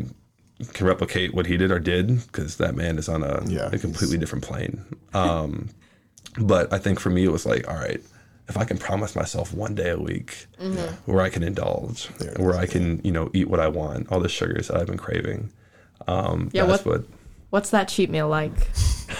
[0.73, 3.77] can replicate what he did or did because that man is on a, Yeah, a
[3.77, 4.83] completely different plane.
[5.13, 5.69] Um,
[6.39, 8.01] but I think for me it was like, all right,
[8.47, 10.45] if I can promise myself one day a week
[11.05, 14.19] where I can indulge, There it I can you know eat what I want, all
[14.19, 15.51] the sugars that I've been craving.
[16.07, 17.09] Um, Yeah, that's what- what.
[17.49, 18.51] what's that cheat meal like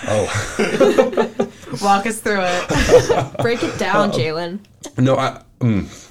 [0.08, 0.26] Oh
[1.82, 3.38] Walk us through it.
[3.42, 4.60] break it down jalen
[4.98, 5.42] no, I.
[5.64, 6.10] Mm,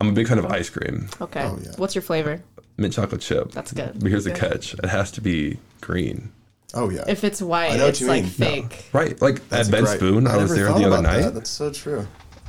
[0.00, 1.72] I'm a big fan of ice cream, okay Oh, yeah.
[1.76, 2.42] what's your flavor
[2.76, 3.52] mint chocolate chip.
[3.52, 3.98] That's good.
[4.00, 4.38] But here's the Good.
[4.52, 6.32] catch: it has to be green.
[6.72, 8.30] Oh yeah, if it's white I know it's like mean.
[8.30, 9.96] fake Right, like That's at Bent great.
[9.98, 11.22] Spoon, I, was there the other night.
[11.22, 11.34] that.
[11.34, 12.06] That's so true.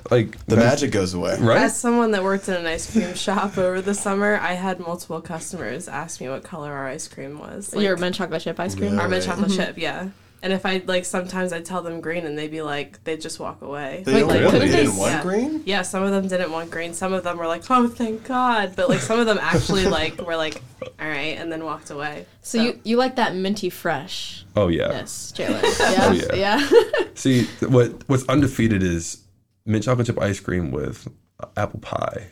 [0.09, 1.37] Like The Ben- magic goes away.
[1.39, 1.61] right?
[1.63, 5.21] As someone that worked in an ice cream shop over the summer, I had multiple
[5.21, 7.73] customers ask me what color our ice cream was.
[7.73, 9.01] Like, your mint chocolate chip ice cream Yeah.
[9.01, 9.35] our mint Right.
[9.35, 10.09] chocolate chip, yeah.
[10.43, 13.39] And if I like, sometimes I'd tell them green, and they'd be like, they'd just
[13.39, 14.01] walk away.
[14.05, 15.21] They Wait, don't like, really they didn't want yeah.
[15.21, 15.61] green.
[15.65, 16.93] Yeah, some of them didn't want green.
[16.93, 20.19] Some of them were like, "Oh, thank God!" But like, some of them actually like
[20.21, 20.59] were like,
[20.99, 22.25] "All right," and then walked away.
[22.41, 24.43] So, you, you like that minty fresh?
[24.55, 24.89] oh yeah.
[24.91, 25.61] Yes, Jalen.
[25.61, 26.35] Yeah, Oh, yeah.
[26.35, 27.05] yeah.
[27.13, 29.23] See, what what's undefeated is
[29.65, 31.07] mint chocolate chip ice cream with
[31.39, 32.27] uh, apple pie.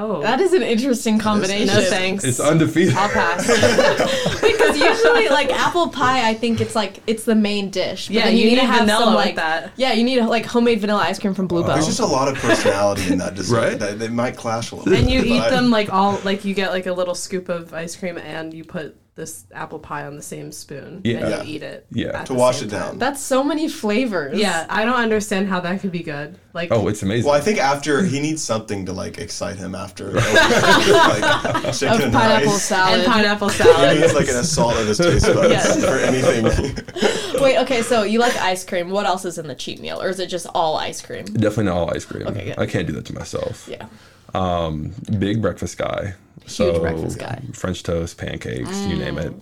[0.00, 1.66] Oh, that is an interesting combination.
[1.66, 2.22] no thanks.
[2.22, 2.94] It's undefeated.
[2.94, 3.46] I'll pass.
[4.40, 8.06] because usually, like apple pie, I think it's like it's the main dish.
[8.06, 9.72] But Yeah, then you need need to have vanilla some with like that.
[9.76, 11.74] Yeah, you need like homemade vanilla ice cream from Blue Bluebell.
[11.74, 13.56] There's just a lot of personality in that dessert.
[13.56, 13.78] Right?
[13.78, 14.94] That they might clash a little.
[14.94, 17.48] and you eat but I- them like all like you get like a little scoop
[17.48, 21.16] of ice cream, and you put this apple pie on the same spoon, Yeah.
[21.18, 21.42] and Yeah.
[21.42, 21.86] you eat it.
[21.90, 22.22] Yeah.
[22.24, 22.80] to wash same it time.
[22.80, 22.98] down.
[22.98, 24.38] That's so many flavors.
[24.38, 26.38] Yeah, I don't understand how that could be good.
[26.54, 27.26] Like, oh, it's amazing.
[27.26, 32.00] Well, I think after he needs something to like excite him after like chicken Of
[32.00, 32.62] and pineapple rice.
[32.62, 33.00] salad.
[33.00, 33.92] and pineapple salad.
[33.96, 35.84] He needs like an assault of his taste buds Yes.
[35.84, 37.42] for anything.
[37.42, 38.90] Wait, okay, so you like ice cream.
[38.90, 40.00] What else is in the cheat meal?
[40.00, 41.24] Or is it just all ice cream?
[41.24, 42.26] Definitely not all ice cream.
[42.28, 42.58] Okay, good.
[42.58, 43.66] I can't do that to myself.
[43.68, 43.86] Yeah.
[44.34, 46.14] Um, big breakfast guy.
[46.46, 47.40] so breakfast guy.
[47.46, 49.32] Mm, French toast, pancakes, you name it.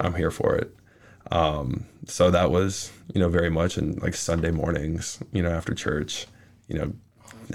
[0.00, 0.74] I'm here for it.
[1.30, 5.74] Um, so that was, you know, very much in like Sunday mornings, you know, after
[5.74, 6.26] church,
[6.68, 6.92] you know,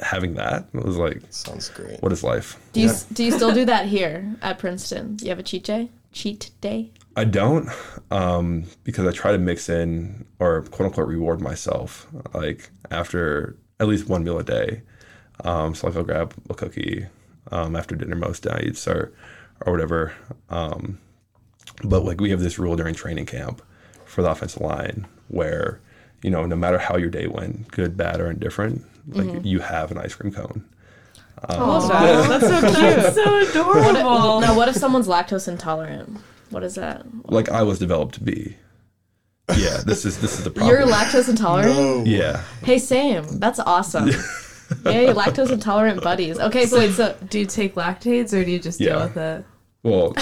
[0.01, 2.01] having that it was like, Sounds great.
[2.01, 2.59] what is life?
[2.73, 2.99] Do you Yeah.
[3.13, 5.17] do you still do that here at Princeton?
[5.21, 5.89] You have a cheat day?
[6.11, 6.91] Cheat day?
[7.15, 7.69] I don't,
[8.11, 13.87] um, because I try to mix in or quote unquote reward myself, like after at
[13.87, 14.81] least one meal a day.
[15.43, 17.05] Um, so like I'll grab a cookie
[17.51, 19.11] um, after dinner most nights or
[19.65, 20.13] or whatever.
[20.49, 20.99] Um,
[21.83, 23.61] But like we have this rule during training camp
[24.05, 25.79] for the offensive line where,
[26.23, 29.91] you know, no matter how your day went, good, bad, or indifferent, like you have
[29.91, 30.63] an ice cream cone.
[31.49, 31.87] Oh,
[32.27, 33.13] That's so cute.
[33.13, 34.41] so adorable.
[34.41, 36.17] now, what if someone's lactose intolerant?
[36.49, 37.05] What is that?
[37.25, 38.57] Like I was developed to be.
[39.55, 40.75] Yeah, this is this is the problem.
[40.75, 41.75] You're lactose intolerant?
[41.75, 42.03] No.
[42.05, 42.41] yeah.
[42.63, 43.23] Hey, same.
[43.39, 44.09] That's awesome.
[44.85, 46.39] Yay, lactose intolerant buddies.
[46.39, 49.03] Okay, so wait, so Do you take Lactaid or do you just deal Yeah.
[49.03, 49.45] with it?
[49.83, 50.13] Well,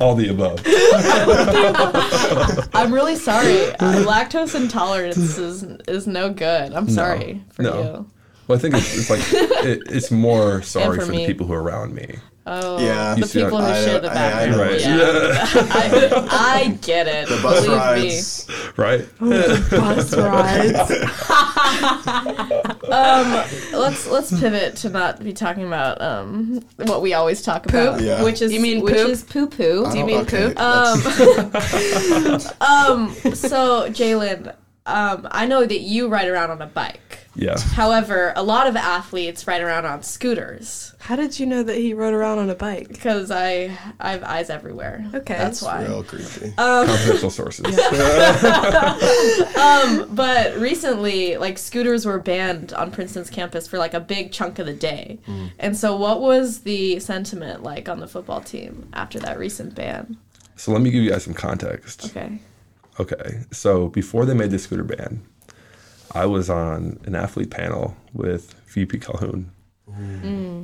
[0.00, 0.60] all the above.
[2.74, 3.70] I'm really sorry.
[3.74, 6.72] Uh, lactose intolerance is is no good.
[6.72, 7.82] I'm sorry for no.
[7.82, 8.10] you.
[8.48, 9.20] Well, I think it's, it's like
[9.64, 11.18] it, it's more sorry for for, me.
[11.18, 12.16] the people who are around me.
[12.44, 13.14] Oh, Yeah.
[13.14, 14.80] the people who I- share the I- I Right.
[14.80, 15.46] Yeah.
[15.70, 17.28] I, I get it.
[17.28, 18.46] The bus Believe rides.
[18.76, 19.06] Right?
[19.70, 20.92] Bus rides.
[22.92, 23.32] Um,
[23.72, 28.22] let's let's pivot to not be talking about um what we always talk about, Yeah.
[28.22, 29.08] which is You mean which poop?
[29.08, 29.84] is poo poo.
[29.86, 30.56] I you mean okay, poop?
[30.56, 37.21] that's- Um, so Jalen, um, I know that you ride around on a bike.
[37.34, 37.58] Yeah.
[37.58, 41.94] However, a lot of athletes ride around on scooters How did you know that he
[41.94, 42.88] rode around on a bike?
[42.88, 45.04] because I I have eyes everywhere.
[45.14, 45.38] Okay.
[45.38, 45.82] that's why.
[45.84, 46.52] Real creepy.
[46.56, 47.64] Confidential sources.
[49.56, 54.58] Um, but recently, like scooters were banned on Princeton's campus for like a big chunk
[54.58, 55.18] of the day.
[55.58, 60.16] And so, what was the sentiment like on the football team after that recent ban?
[60.56, 62.04] So let me give you guys some context.
[62.06, 62.38] Okay.
[63.00, 63.40] Okay.
[63.52, 65.22] So before they made the scooter ban,
[66.14, 69.50] I was on an athlete panel with VP Calhoun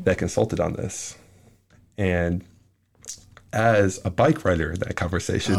[0.04, 1.16] that consulted on this.
[1.96, 2.44] And
[3.52, 5.54] as a bike rider in that conversation,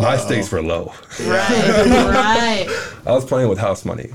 [0.00, 0.92] my stakes were low.
[1.20, 1.48] Right.
[1.88, 2.66] right.
[3.06, 4.10] I was playing with house money.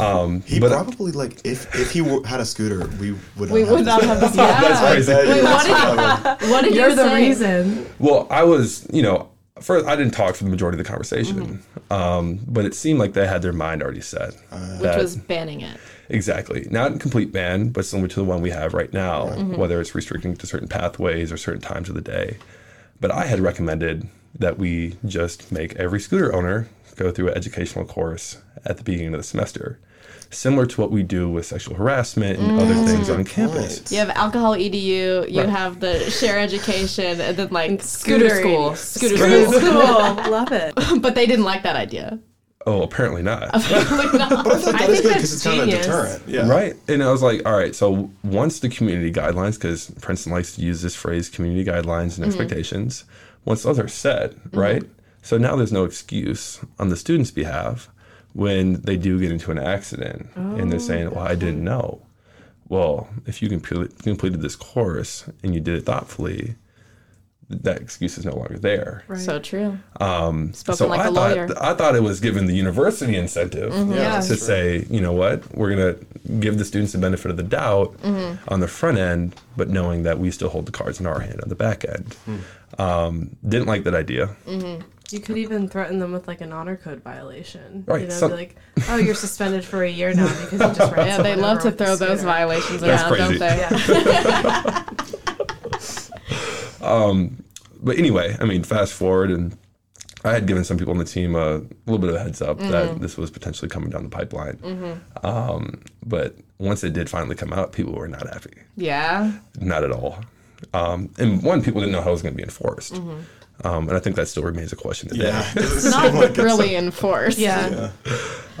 [0.00, 3.50] Um, He but probably like if if he w- had a scooter, we would.
[3.50, 4.34] Not We have would this not have this.
[4.34, 4.44] conversation.
[4.64, 4.90] Yeah.
[4.90, 5.12] crazy.
[5.12, 7.28] Wait, what that's did probably- What did You're you the say?
[7.28, 7.86] reason.
[7.98, 9.28] Well, I was, you know,
[9.60, 11.92] first I didn't talk for the majority of the conversation, mm-hmm.
[11.92, 14.34] um, but it seemed like they had their mind already set.
[14.50, 15.78] Uh, Which that- was banning it.
[16.08, 19.56] exactly not in complete ban, but similar to the one we have right now, mm-hmm.
[19.56, 22.38] whether it's restricting to certain pathways or certain times of the day.
[23.00, 27.84] But I had recommended that we just make every scooter owner go through an educational
[27.84, 29.78] course at the beginning of the semester,
[30.34, 32.86] similar to what we do with sexual harassment and other mm.
[32.86, 33.78] things on campus.
[33.78, 33.92] point.
[33.92, 35.48] You have alcohol EDU, you Right.
[35.48, 38.74] have the share education, and then like Scooter scooter school.
[38.76, 39.60] Scooter Scooter school.
[39.60, 40.30] school.
[40.30, 40.74] Love it.
[41.00, 42.18] but they didn't like that idea.
[42.66, 43.50] Oh, apparently not.
[43.70, 44.28] Like, no.
[44.44, 45.70] But I feel like I that is think good that's because it's kind of a
[45.70, 45.86] genius.
[45.86, 46.22] deterrent.
[46.26, 46.48] Yeah.
[46.48, 46.76] Right.
[46.88, 50.62] And I was like, all right, so once the community guidelines, because Princeton likes to
[50.62, 52.24] use this phrase, community guidelines and mm-hmm.
[52.24, 53.04] expectations,
[53.44, 54.58] once those are set, mm-hmm.
[54.58, 54.82] right?
[55.22, 57.88] So now there's no excuse on the student's behalf
[58.34, 62.02] when they do get into an accident and they're saying, well, I didn't know.
[62.68, 66.56] Well, if you compl- completed this course and you did it thoughtfully,
[67.50, 69.04] that excuse is no longer there.
[69.16, 69.78] So true.
[70.00, 71.46] Um, Spoken so like I a lawyer.
[71.48, 74.36] thought I thought it was giving the university incentive Yeah, to that's true.
[74.38, 75.96] say, you know what, we're gonna
[76.40, 78.52] give the students the benefit of the doubt Mm-hmm.
[78.52, 81.40] on the front end, but knowing that we still hold the cards in our hand
[81.42, 82.14] on the back end.
[82.24, 82.36] Hmm.
[82.80, 84.30] Um, didn't like that idea.
[85.14, 87.84] You could even threaten them with like an honor code violation.
[87.86, 88.56] Right, You know, some- be like,
[88.88, 91.70] oh, you're suspended for a year now because you just read Yeah, they love to
[91.70, 93.38] throw those violations That's around, crazy.
[93.38, 93.56] don't they?
[93.58, 94.84] Yeah.
[97.82, 99.56] But anyway, I mean, fast forward, and
[100.24, 102.58] I had given some people on the team a little bit of a heads up
[102.58, 102.70] Mm-hmm.
[102.70, 105.02] that this was potentially coming down the pipeline.
[105.22, 108.54] Um, but once it did finally come out, people were not happy.
[108.76, 109.32] Yeah.
[109.60, 110.18] Not at all.
[110.72, 112.94] Um, and one, people didn't know how it was going to be enforced.
[112.94, 113.20] Mm-hmm.
[113.62, 115.28] Um, and I think that still remains a question today.
[115.28, 115.48] Yeah.
[115.54, 117.38] It's not really enforced.
[117.38, 117.90] Yeah.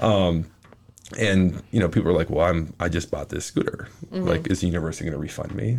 [0.00, 0.42] Yeah.
[1.18, 3.88] And you know, people are like, "Well, I'm I just bought this scooter.
[4.06, 4.26] Mm-hmm.
[4.26, 5.78] Like, is the university going to refund me?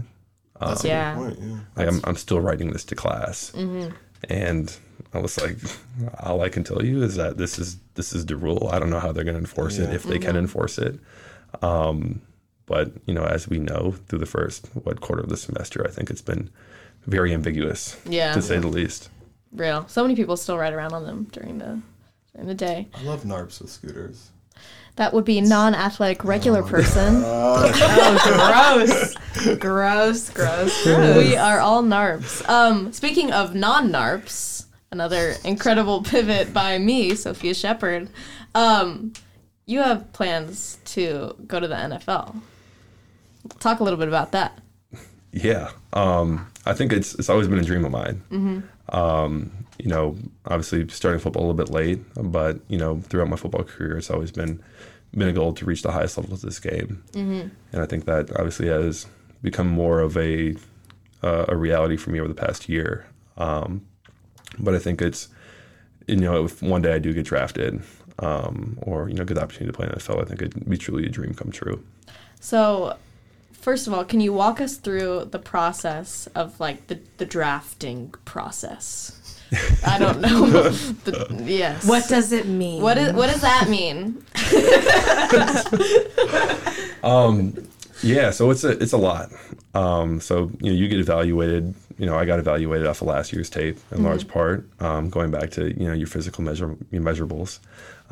[0.62, 1.16] That's a Yeah.
[1.18, 1.40] good point.
[1.42, 1.58] Yeah.
[1.76, 3.94] Like, I'm I'm still riding this to class." Mm-hmm.
[4.30, 4.76] And
[5.14, 5.58] I was like,
[6.24, 8.70] "All I can tell you is that this is this is the rule.
[8.72, 10.24] I don't know how they're going to enforce it if they Mm-hmm.
[10.26, 11.00] can enforce it."
[11.62, 12.22] Um,
[12.68, 15.90] but you know, as we know through the first what quarter of the semester, I
[15.92, 16.50] think it's been
[17.08, 18.34] very ambiguous, Yeah.
[18.34, 19.10] to say the least.
[19.52, 19.86] Real.
[19.88, 21.82] So many people still ride around on them during the
[22.34, 22.88] during the day.
[22.94, 24.30] I love NARPs with scooters.
[24.98, 27.22] That would be non-athletic regular person.
[27.26, 27.72] Oh,
[28.24, 29.16] gross.
[29.60, 31.18] gross, gross, gross.
[31.18, 32.48] we are all NARPs.
[32.50, 38.10] Um, speaking of non-NARPs, another incredible pivot by me, Sophia Shepard.
[38.54, 39.14] Um,
[39.66, 42.36] you have plans to go to the NFL.
[43.60, 44.60] Talk a little bit about that.
[45.32, 48.24] Yeah, um, I think it's it's always been a dream of mine.
[48.90, 53.36] Um, you know, obviously starting football a little bit late, but you know, throughout my
[53.36, 54.62] football career, it's always been
[55.14, 57.04] been a goal to reach the highest level of this game,
[57.72, 59.06] and I think that obviously has
[59.42, 60.56] become more of a
[61.24, 63.06] uh, a reality for me over the past year.
[63.38, 63.86] Um,
[64.60, 65.28] but I think it's
[66.08, 67.82] you know if one day I do get drafted
[68.20, 70.70] um, or you know get the opportunity to play in the NFL, I think it'd
[70.70, 71.84] be truly a dream come true.
[72.40, 72.96] So,
[73.66, 78.14] first of all, can you walk us through the process of like the, the drafting
[78.24, 79.42] process?
[79.88, 80.70] I don't know.
[80.70, 81.84] the, yes.
[81.88, 82.84] What does it mean?
[82.84, 84.24] what is what does that mean?
[87.04, 87.56] um,
[88.04, 89.32] Yeah, so it's a it's a lot.
[89.74, 91.74] Um, so you know you get evaluated.
[91.98, 95.32] You know I got evaluated off of last year's tape in large part, um, going
[95.32, 97.60] back to you know your physical measure your measurables.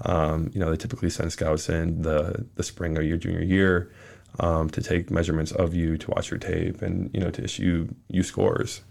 [0.06, 3.92] Um, you know they typically send scouts in the the spring of your junior year
[4.40, 7.90] um, to take measurements of you, to watch your tape, and you know to issue
[8.08, 8.82] you scores.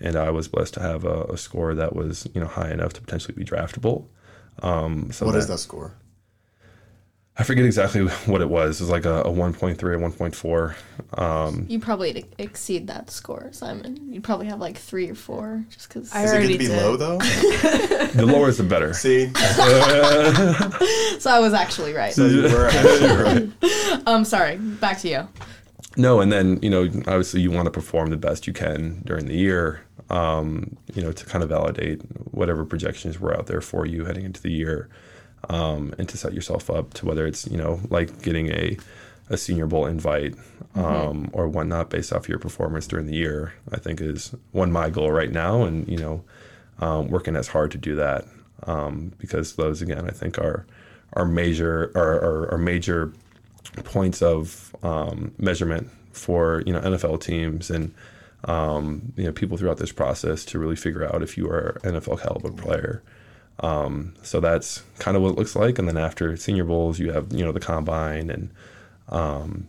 [0.00, 2.92] And I was blessed to have a, a score that was you know high enough
[2.94, 4.06] to potentially be draftable.
[4.62, 5.94] Um, so What is that score?
[7.38, 8.80] I forget exactly what it was.
[8.80, 11.20] It was like a, a 1.3 or 1.4.
[11.20, 14.10] Um, You probably exceed that score, Simon.
[14.10, 16.14] You'd probably have like three or four, just because.
[16.14, 16.82] I Does it get already to be did.
[16.82, 17.18] low though?
[17.18, 18.94] the lower is the better.
[18.94, 19.26] See,
[21.18, 22.12] So I was actually right.
[22.12, 24.02] so you were actually right.
[24.06, 24.56] Um, sorry.
[24.56, 25.28] Back to you.
[25.96, 29.26] No, and then you know, obviously, you want to perform the best you can during
[29.26, 29.82] the year.
[30.10, 34.24] Um, you know, to kind of validate whatever projections were out there for you heading
[34.24, 34.88] into the year,
[35.48, 38.76] um, and to set yourself up to whether it's you know like getting a
[39.28, 40.34] a Senior Bowl invite
[40.76, 43.54] um, or whatnot based off your performance during the year.
[43.72, 46.24] I think is one my goal right now, and you know,
[46.78, 48.24] um, working as hard to do that
[48.64, 50.66] um, because those again I think are
[51.12, 53.12] are major are, are, are major
[53.84, 57.94] points of um, measurement for you know NFL teams and
[58.44, 61.94] um, you know people throughout this process to really figure out if you are an
[61.94, 63.02] NFL caliber player.
[63.60, 65.78] Um, so that's kind of what it looks like.
[65.78, 68.50] And then after Senior Bowls, you have you know the combine and
[69.08, 69.68] um,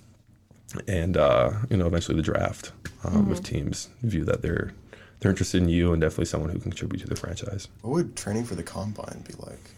[0.88, 2.71] and uh, you know eventually the draft
[3.04, 4.73] um, if teams view that they're
[5.19, 7.67] they're interested in you and definitely someone who can contribute to the franchise.
[7.82, 9.71] What would training for the combine be like?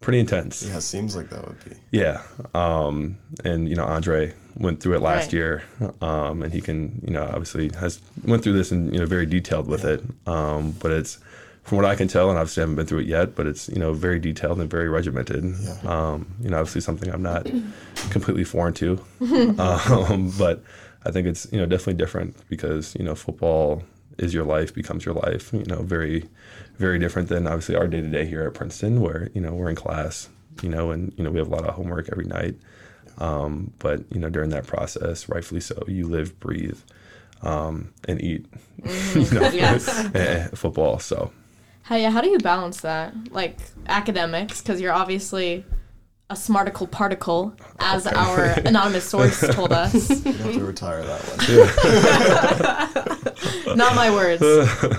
[0.00, 0.62] Pretty intense.
[0.62, 1.76] Yeah, it seems like that would be.
[1.90, 2.20] Yeah,
[2.54, 5.32] um, and you know Andre went through it last Right.
[5.32, 5.62] year,
[6.02, 9.24] um, and he can you know obviously has went through this and you know very
[9.26, 10.02] detailed with it.
[10.26, 11.18] Um, but it's
[11.64, 13.68] from what I can tell, and obviously I haven't been through it yet, but it's
[13.68, 15.44] you know very detailed and very regimented.
[15.60, 15.78] Yeah.
[15.84, 17.46] Um, you know obviously something I'm not
[18.10, 19.00] completely foreign to,
[19.58, 20.62] um, but
[21.06, 23.82] I think it's you know definitely different because you know football
[24.18, 25.52] is your life becomes your life.
[25.52, 26.28] You know very
[26.78, 29.70] very different than obviously our day to day here at Princeton, where you know we're
[29.70, 30.28] in class,
[30.62, 32.56] you know, and you know we have a lot of homework every night.
[33.18, 36.78] Um, but you know during that process, rightfully so, you live, breathe,
[37.42, 38.46] um, and eat,
[39.14, 39.88] you know, Yes.
[40.14, 40.98] eh, football.
[40.98, 41.30] So
[41.84, 42.10] How yeah?
[42.10, 43.14] How do you balance that?
[43.30, 45.64] Like academics, because you're obviously
[46.30, 50.10] a smarticle particle, as our anonymous source told us.
[50.24, 51.20] You have to retire that
[53.66, 53.76] one.
[53.76, 54.42] Not my words.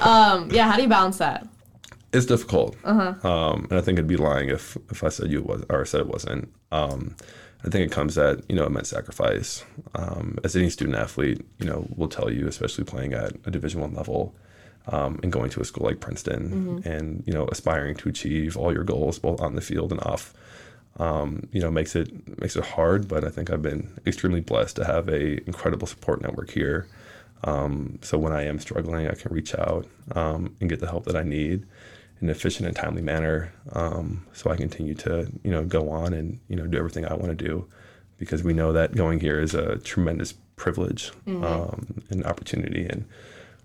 [0.02, 0.70] Um, yeah.
[0.70, 1.48] How do you balance that?
[2.14, 5.64] it's difficult, um, and I think it'd be lying if if I said you was
[5.70, 6.54] or said it wasn't.
[6.72, 7.16] Um,
[7.66, 9.66] I think it comes at you know immense sacrifice.
[9.96, 13.82] Um, as any student athlete, you know, will tell you, especially playing at a Division
[13.82, 14.36] One level,
[14.88, 18.74] um, and going to a school like Princeton, and you know, aspiring to achieve all
[18.74, 20.34] your goals both on the field and off.
[20.98, 24.78] Um, you know, makes it makes it hard, but I think I've been extremely blessed
[24.78, 26.88] to have a incredible support network here.
[27.44, 31.06] Um, so when I am struggling, I can reach out um, and get the help
[31.06, 31.66] that I need
[32.22, 33.54] in an efficient and timely manner.
[33.74, 37.14] Um, so I continue to you know go on and you know do everything I
[37.14, 37.68] want to do
[38.18, 41.12] because we know that going here is a tremendous privilege
[41.44, 42.86] um, and opportunity.
[42.86, 43.06] And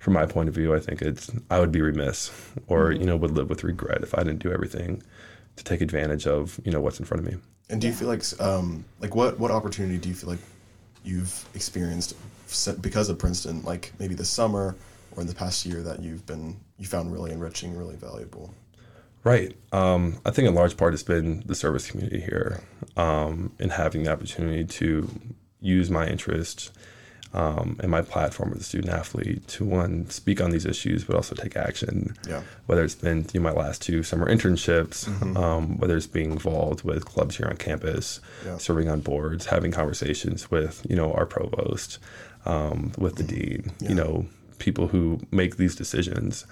[0.00, 2.32] from my point of view, I think it's I would be remiss
[2.66, 5.02] or you know would live with regret if I didn't do everything
[5.56, 7.38] to take advantage of you know what's in front of me.
[7.68, 10.40] And do you feel like, um, like what what opportunity do you feel like
[11.04, 12.16] you've experienced
[12.80, 13.62] because of Princeton?
[13.62, 14.74] Like maybe this summer
[15.12, 18.52] or in the past year that you've been you found really enriching, really valuable.
[19.22, 19.54] Right.
[19.70, 22.62] Um, I think in large part it's been the service community here
[22.96, 25.10] um, and having the opportunity to
[25.60, 26.70] use my interest
[27.32, 31.14] um, and my platform as a student athlete to one speak on these issues, but
[31.16, 32.16] also take action.
[32.28, 32.42] Yeah.
[32.66, 37.04] Whether it's been through my last two summer internships, um, whether it's being involved with
[37.04, 38.56] clubs here on campus, Yeah.
[38.58, 41.98] serving on boards, having conversations with you know our provost,
[42.46, 43.88] um, with the dean, Yeah.
[43.90, 44.26] you know
[44.58, 46.44] people who make these decisions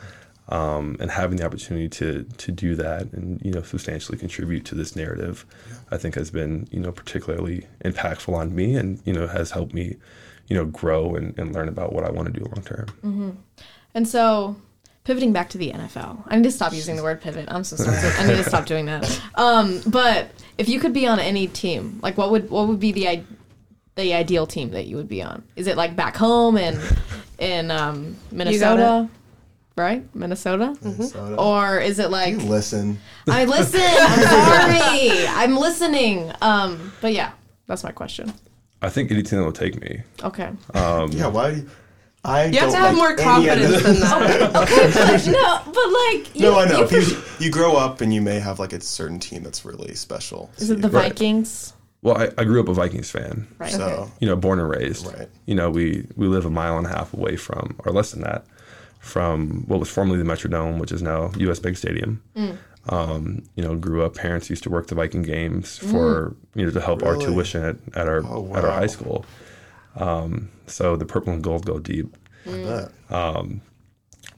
[0.48, 4.74] um, and having the opportunity to to do that and you know substantially contribute to
[4.74, 5.44] this narrative,
[5.90, 9.74] I think has been you know particularly impactful on me and you know has helped
[9.74, 9.96] me
[10.48, 13.38] you know grow and, and learn about what I want to do long term.
[13.94, 14.56] And so,
[15.04, 17.46] pivoting back to the NFL, I need to stop using the word pivot.
[17.50, 17.96] I'm so sorry.
[18.18, 19.20] I need to stop doing that.
[19.34, 22.92] Um, but if you could be on any team, like what would what would be
[22.92, 23.24] the i-
[23.96, 25.42] the ideal team that you would be on?
[25.56, 26.78] Is it like back home in
[27.38, 29.08] in um, Minnesota?
[29.76, 30.02] right?
[30.14, 30.76] Minnesota?
[30.82, 31.36] Minnesota.
[31.36, 32.98] Or is it like You listen.
[33.28, 33.80] I listen.
[33.84, 34.22] I'm
[34.72, 35.26] sorry.
[35.28, 36.32] I'm listening.
[36.42, 37.30] Um, but yeah,
[37.66, 38.32] that's my question.
[38.82, 40.02] I think any team that will take me.
[40.22, 40.50] Okay.
[40.74, 41.50] Um, yeah, why?
[41.50, 41.70] you-
[42.24, 44.00] I You have don't to have like more confidence than this.
[44.00, 44.52] that.
[44.52, 46.88] but no, but like you, No, I know.
[46.90, 49.94] you- You, you grow up and you may have like a certain team that's really
[49.94, 50.50] special.
[50.58, 51.10] is it the Right.
[51.12, 51.72] Vikings?
[52.02, 53.46] Well, I, I grew up a Vikings fan.
[53.58, 53.72] Right.
[53.72, 55.06] So You know, born and raised.
[55.06, 55.28] Right.
[55.46, 58.22] You know, we we live a mile and a half away from, or less than
[58.22, 58.44] that,
[59.08, 61.58] from what was formerly the Metrodome, which is now U.S.
[61.58, 62.22] Bank Stadium.
[62.36, 62.58] Mm.
[62.90, 64.14] Um, you know, grew up.
[64.14, 67.76] Parents used to work the Viking games for you know to help our tuition at,
[67.94, 69.26] at our Oh, at our high school.
[69.96, 72.16] Um, so the purple and gold go deep.
[72.46, 72.92] I bet.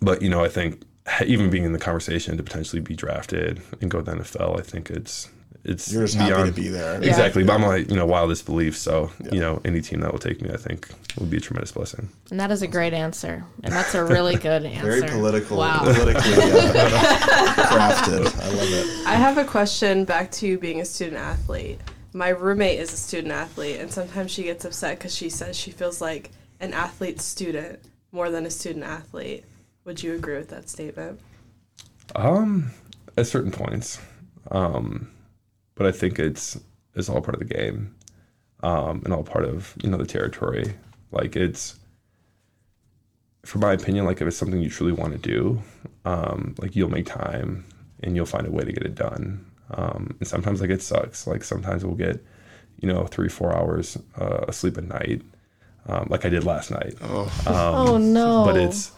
[0.00, 0.82] But you know, I think
[1.24, 4.62] even being in the conversation to potentially be drafted and go to the NFL, I
[4.62, 5.28] think it's
[5.64, 6.96] it's You're just happy to be there.
[7.02, 8.76] Exactly, but I'm like you know wildest belief.
[8.76, 10.88] So you know, any team that will take me, I think,
[11.18, 12.08] would be a tremendous blessing.
[12.30, 13.44] And that is a great answer.
[13.62, 14.86] And that's a really good answer.
[15.00, 15.80] Very political, Wow.
[15.82, 18.40] politically uh, crafted.
[18.40, 19.06] I love it.
[19.06, 21.78] I have a question back to you being a student athlete.
[22.12, 25.70] My roommate is a student athlete, and sometimes she gets upset because she says she
[25.70, 27.80] feels like an athlete student
[28.12, 29.44] more than a student athlete.
[29.84, 31.20] Would you agree with that statement?
[32.16, 32.72] Um,
[33.16, 34.00] at certain points,
[34.50, 35.10] um,
[35.80, 36.60] but I think it's
[36.94, 37.94] it's all part of the game,
[38.62, 40.74] um, and all part of you know the territory.
[41.10, 41.76] Like it's,
[43.46, 45.62] for my opinion, like if it's something you truly want to do,
[46.04, 47.64] um, like you'll make time
[48.02, 49.50] and you'll find a way to get it done.
[49.70, 51.26] Um, and sometimes like it sucks.
[51.26, 52.22] Like sometimes we'll get,
[52.80, 55.22] you know, three four hours uh, of sleep at night,
[55.86, 56.94] um, like I did last night.
[57.00, 58.44] oh no.
[58.44, 58.92] but it's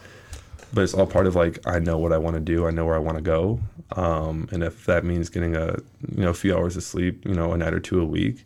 [0.73, 2.67] but it's all part of like I know what I want to do.
[2.67, 3.59] I know where I want to go.
[3.95, 5.77] Um, and if that means getting a
[6.15, 8.45] you know a few hours of sleep, you know, a night or two a week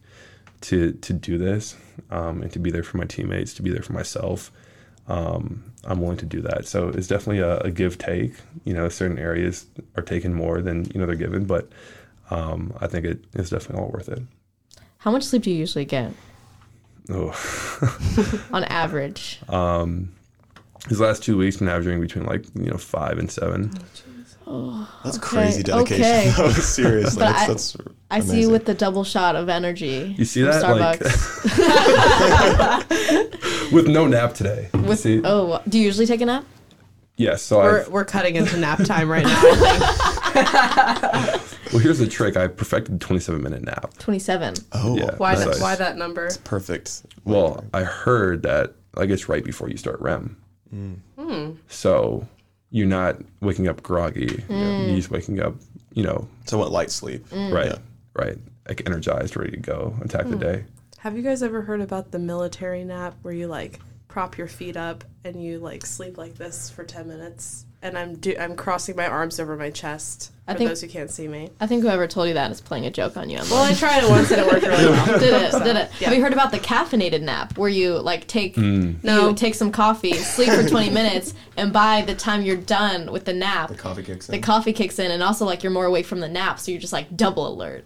[0.61, 1.75] to to do this
[2.09, 4.51] um, and to be there for my teammates, to be there for myself,
[5.07, 6.67] um, I'm willing to do that.
[6.67, 8.34] So it's definitely a, a give take.
[8.65, 9.65] You know, certain areas
[9.95, 11.69] are taken more than you know they're given, but
[12.30, 14.21] um, I think it is definitely all worth it.
[14.97, 16.11] How much sleep do you usually get
[17.09, 17.32] Oh.
[18.51, 19.39] on average?
[20.89, 23.71] These last two weeks, been averaging between like you know five and seven.
[24.49, 26.05] Oh, that's crazy dedication.
[26.05, 26.32] okay.
[26.38, 26.49] though.
[26.51, 27.75] Seriously, But that's, I- that's
[28.09, 30.15] I see you with the double shot of energy.
[30.17, 30.78] You see from that?
[30.80, 31.17] Like- Starbucks.
[33.73, 34.69] With no nap today.
[34.73, 35.19] with see?
[35.25, 36.45] oh, do you usually take a nap?
[37.17, 37.41] Yes.
[37.41, 39.41] So We're, I've, we're cutting into nap time right now.
[41.73, 42.38] Well, here's the trick.
[42.38, 43.93] I perfected the 27 minute nap.
[43.97, 44.53] Twenty-seven.
[44.71, 45.15] Oh, Yeah.
[45.17, 45.43] Why, Nice.
[45.45, 46.28] that, why that number?
[46.28, 47.03] It's perfect.
[47.25, 50.38] Well, I heard that I guess right before you start REM.
[50.74, 51.57] Mm.
[51.68, 52.28] So
[52.72, 54.28] you're not waking up groggy.
[54.28, 54.88] Mm.
[54.88, 55.55] You're just waking up,
[55.93, 57.28] you know, Somewhat light sleep.
[57.30, 57.53] Mm.
[57.53, 57.78] right, Yeah.
[58.13, 58.38] right,
[58.68, 60.65] like energized, ready to go, attack the day.
[60.99, 64.76] Have you guys ever heard about the military nap where you like prop your feet
[64.76, 67.65] up and you like sleep like this for 10 minutes?
[67.88, 70.88] And I'm do- I'm crossing my arms over my chest I for think- those who
[70.88, 71.49] can't see me.
[71.59, 73.38] I think whoever told you that is playing a joke on you.
[73.38, 73.51] Emily.
[73.51, 75.05] Well, I tried it once and it worked really well.
[75.19, 75.51] did it?
[75.63, 75.91] Did it?
[75.99, 76.09] Yeah.
[76.09, 78.93] Have you heard about the caffeinated nap, where you like take hmm.
[79.03, 79.29] No.
[79.29, 83.25] you take some coffee, sleep for twenty minutes, and by the time you're done with
[83.25, 84.33] the nap, The coffee kicks in.
[84.35, 86.81] the coffee kicks in, and also like you're more awake from the nap, so you're
[86.81, 87.85] just like double alert.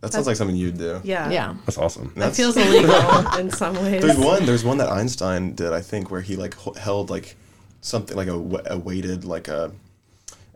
[0.00, 1.00] that sounds like something you'd do.
[1.04, 1.30] Yeah.
[1.30, 1.54] Yeah.
[1.66, 2.08] That's awesome.
[2.16, 4.02] That That's- feels illegal in some ways.
[4.02, 4.44] There's one.
[4.46, 7.36] There's one that Einstein did, I think, where he like h- held like
[7.80, 9.70] something like a, a weighted like a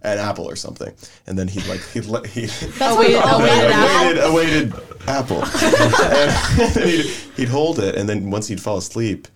[0.05, 0.93] an apple or something,
[1.27, 3.73] and then he'd like he'd let he That's what wait, you call wait, it, an
[3.73, 4.07] apple.
[4.07, 4.75] weighted, a weighted
[5.07, 5.43] apple.
[6.65, 7.07] and then he'd,
[7.37, 9.29] he'd hold it, and then once he'd fall asleep,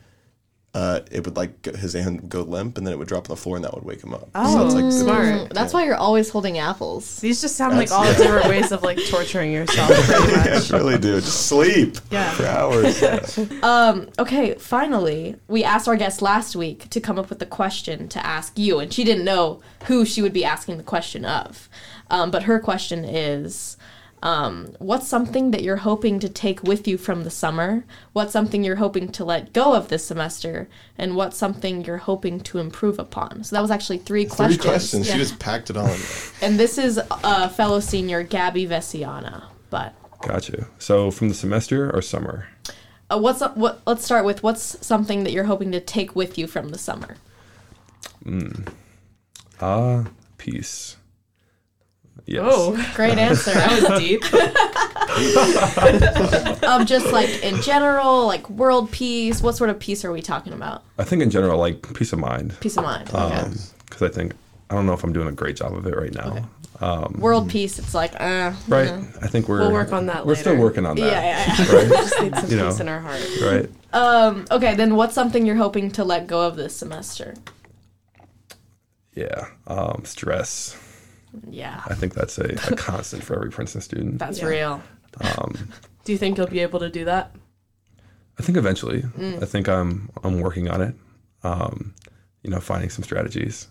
[0.77, 3.35] uh, it would like his hand would go limp, and then it would drop on
[3.35, 4.29] the floor, and that would wake him up.
[4.35, 5.55] Oh, it's like smart.
[5.55, 7.19] That's why you're always holding apples.
[7.21, 8.19] These just sound like all the yeah.
[8.19, 9.89] different ways of like torturing yourself.
[10.07, 11.15] Pretty Yeah, really do.
[11.23, 12.31] Just sleep Yeah.
[12.33, 13.03] for hours.
[13.63, 18.07] Um, okay, finally, we asked our guest last week to come up with a question
[18.09, 21.71] to ask you, and she didn't know who she would be asking the question of.
[22.11, 23.77] Um, but her question is
[24.23, 27.85] um, What's something that you're hoping to take with you from the summer?
[28.13, 30.69] What's something you're hoping to let go of this semester?
[30.99, 33.45] And what's something you're hoping to improve upon?
[33.45, 34.63] So that was actually three Three questions.
[34.65, 35.07] questions.
[35.09, 35.13] Yeah.
[35.15, 35.99] She just packed it on.
[36.43, 39.45] And this is uh, fellow senior Gabby Vesiana.
[39.71, 40.67] But Gotcha.
[40.79, 42.49] So from the semester or summer?
[43.11, 43.81] uh, what's what?
[43.87, 47.17] Let's start with what's something that you're hoping to take with you from the summer.
[49.61, 50.05] Ah,
[50.39, 50.97] peace.
[52.27, 52.43] Yes.
[52.45, 53.53] Oh, Great answer.
[53.53, 54.23] that was deep.
[56.65, 59.41] of just like in general, like world peace.
[59.41, 60.83] What sort of peace are we talking about?
[60.99, 62.57] I think in general, like peace of mind.
[62.61, 63.09] Peace of mind.
[63.15, 63.45] Okay.
[63.85, 64.35] Because I think
[64.71, 67.09] I don't know if I'm doing a great job of it right now.
[67.17, 67.79] world peace.
[67.79, 68.91] It's like, uh, Right.
[69.23, 71.07] I think we're We'll work on that We're still working on that.
[71.07, 71.73] yeah, yeah.
[71.73, 71.89] We Right.
[71.91, 72.71] just need some You know.
[72.71, 73.21] peace in our heart.
[73.43, 73.71] right.
[73.93, 77.35] Um, okay, then what's something you're hoping to let go of this semester?
[79.15, 80.77] Yeah, um, stress.
[81.49, 84.19] Yeah, I think that's a, a constant for every Princeton student.
[84.19, 84.47] that's Yeah.
[84.47, 84.83] real.
[86.05, 87.33] Do you think you'll be able to do that?
[88.39, 89.05] I think eventually.
[89.19, 90.95] I think I'm I'm working on it.
[91.43, 91.95] Um,
[92.43, 93.69] you know, finding some strategies,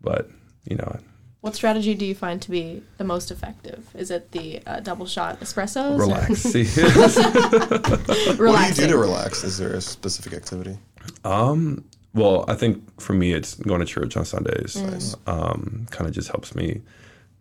[0.00, 0.30] but
[0.64, 0.98] you know,
[1.40, 3.88] What strategy do you find to be the most effective?
[3.94, 5.98] Is it the uh, double shot espressos?
[5.98, 6.44] or- relax.
[8.38, 9.44] What do you do to relax?
[9.44, 10.78] Is there a specific activity?
[11.24, 11.84] um,
[12.14, 14.76] well, I think for me, it's going to church on Sundays.
[14.76, 15.16] Nice.
[15.26, 16.82] Um, kind of just helps me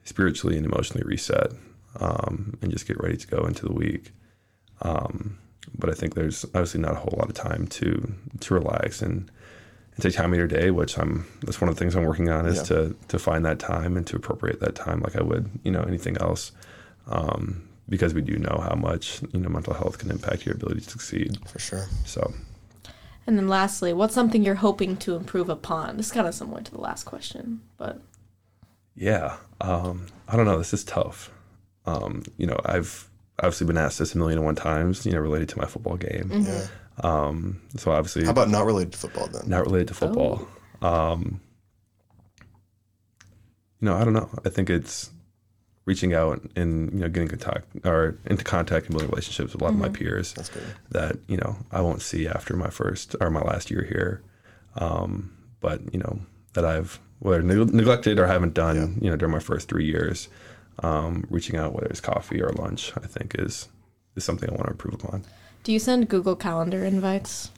[0.04, 1.52] spiritually and emotionally reset,
[2.00, 4.12] um, and just get ready to go into the week.
[4.82, 5.38] Um,
[5.78, 9.30] but I think there's obviously not a whole lot of time to to relax and,
[9.96, 12.30] and take time of your day, which I'm that's one of the things I'm working
[12.30, 12.64] on is Yeah.
[12.64, 15.84] to to find that time and to appropriate that time like I would you know
[15.84, 16.52] anything else,
[17.08, 20.82] um, because we do know how much you know mental health can impact your ability
[20.82, 21.38] to succeed.
[21.48, 21.86] For sure.
[22.06, 22.34] So
[23.28, 25.98] And then lastly, what's something you're hoping to improve upon?
[25.98, 28.02] This is kind of similar to the last question, but
[28.96, 30.58] yeah, um, I don't know.
[30.58, 31.32] This is tough.
[31.86, 33.10] Um, you know, I've
[33.40, 35.06] obviously been asked this a million and one times.
[35.06, 36.30] You know, related to my football game.
[36.32, 36.68] Yeah.
[37.04, 39.50] Um, so obviously How about not related to football then?
[39.50, 40.48] not related to football.
[40.82, 41.40] Um,
[43.80, 44.30] you know, I don't know.
[44.46, 45.10] I think it's
[45.92, 49.66] reaching out and you know getting contact or into contact and building relationships with a
[49.66, 50.64] lot of my peers That's good.
[50.92, 54.22] that you know I won't see after my first or my last year here,
[54.76, 55.10] um,
[55.60, 56.20] but you know
[56.54, 60.30] that I've whether neg- neglected or haven't done you know during my first three years.
[60.84, 63.68] Um, reaching out whether it's coffee or lunch, I think is
[64.16, 65.24] is something I want to improve upon.
[65.64, 67.52] do you send Google Calendar invites?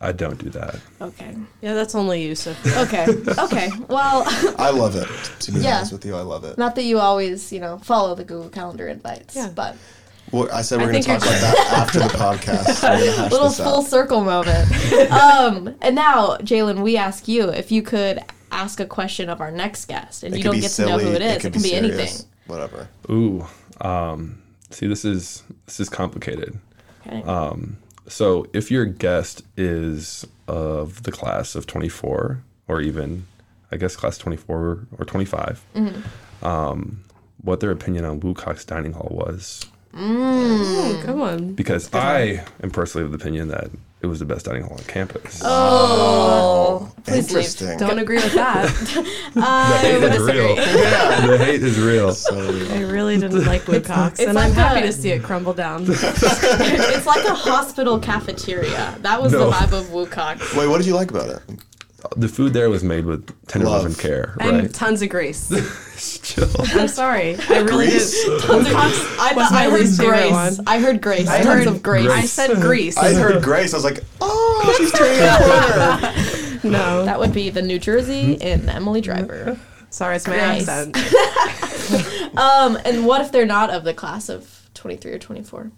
[0.00, 0.76] I don't do that.
[1.00, 1.34] Okay.
[1.62, 2.80] Yeah, that's only you, Sophia.
[2.82, 3.06] Okay.
[3.38, 3.70] Okay.
[3.88, 4.24] Well,
[4.58, 5.08] I love it.
[5.40, 5.76] To be Yeah.
[5.78, 6.58] honest with you, I love it.
[6.58, 9.48] not that you always, you know, follow the Google Calendar invites, Yeah.
[9.54, 9.74] but
[10.32, 12.82] Well, I said we're I going to think talk about that after the podcast.
[12.82, 13.84] We're gonna hash little this full out.
[13.86, 15.10] circle moment.
[15.12, 18.20] um, and now, Jalen, we ask you if you could
[18.52, 20.86] ask a question of our next guest, and It you could don't be get to
[20.86, 21.32] know who silly, it is.
[21.36, 22.26] It, could can be, serious, anything.
[22.48, 22.88] Whatever.
[23.10, 23.46] Ooh,
[23.80, 26.58] um, see, this is this is complicated.
[27.06, 27.22] Okay.
[28.08, 33.26] So, if your guest is of the class of 24, or even,
[33.72, 35.64] I guess, class 24 or 25,
[36.42, 37.04] um,
[37.42, 39.64] what their opinion on Wilcox Dining Hall was,
[39.98, 41.54] Ooh, come on.
[41.54, 43.70] because I am personally of the opinion that
[44.06, 45.42] it was the best dining hall on campus.
[45.44, 45.48] oh,
[46.88, 46.92] oh.
[47.04, 47.44] please leave.
[47.44, 47.78] Interesting.
[47.78, 48.66] Don't agree with that.
[49.36, 50.56] Um, the hate is real.
[50.56, 52.12] the hate is real.
[52.14, 52.34] So,
[52.70, 55.84] I really didn't like Wilcox, and like I'm happy a- to see it crumble down.
[55.88, 58.96] it's like a hospital cafeteria.
[59.02, 59.46] That was No.
[59.46, 60.54] the vibe of Wilcox.
[60.54, 61.42] wait, what did you like about it?
[62.16, 63.86] The food there was made with tender love, Love.
[63.86, 64.72] and care, And right?
[64.74, 65.48] tons of grace.
[66.22, 66.48] Chill.
[66.74, 67.36] I'm sorry.
[67.48, 68.12] I really Grease?
[68.24, 68.42] did.
[68.42, 70.30] Tons of I, Was thought, I heard grace.
[70.30, 70.66] one.
[70.68, 71.26] I heard grace.
[71.26, 72.08] I Tons heard of grace.
[72.08, 72.96] I said grease.
[72.98, 73.72] I heard Grace.
[73.72, 76.70] I was like, oh, she's turning a corner.
[76.70, 77.04] no.
[77.06, 79.58] That would be the New Jersey in Emily Driver.
[79.90, 80.68] Sorry, it's my Grace.
[80.68, 80.96] accent.
[82.36, 85.70] Um, and what if they're not of the class of 23 or 24?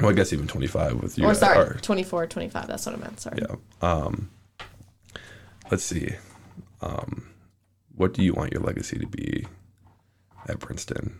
[0.00, 1.26] Well, I guess even 25 with you.
[1.26, 2.66] Or sorry, are- 24 or 25.
[2.66, 3.20] That's what I meant.
[3.20, 3.38] Sorry.
[3.42, 3.56] Yeah.
[3.82, 4.30] Um,
[5.70, 6.10] let's see.
[6.80, 7.28] Um,
[7.94, 9.46] what do you want your legacy to be
[10.48, 11.18] at Princeton?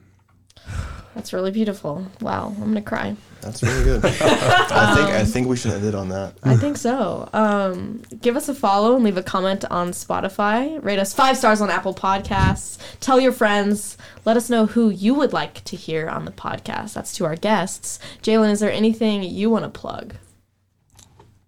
[1.14, 2.07] That's really beautiful.
[2.20, 3.14] Wow, I'm gonna cry.
[3.40, 4.05] That's really good.
[4.05, 6.34] I think I think we should end it on that.
[6.42, 7.28] I think so.
[7.32, 10.82] Um, give us a follow and leave a comment on Spotify.
[10.84, 12.78] Rate us five stars on Apple Podcasts.
[12.99, 13.97] Tell your friends.
[14.24, 16.95] Let us know who you would like to hear on the podcast.
[16.95, 18.01] That's to our guests.
[18.22, 20.16] Jalen, is there anything you want to plug?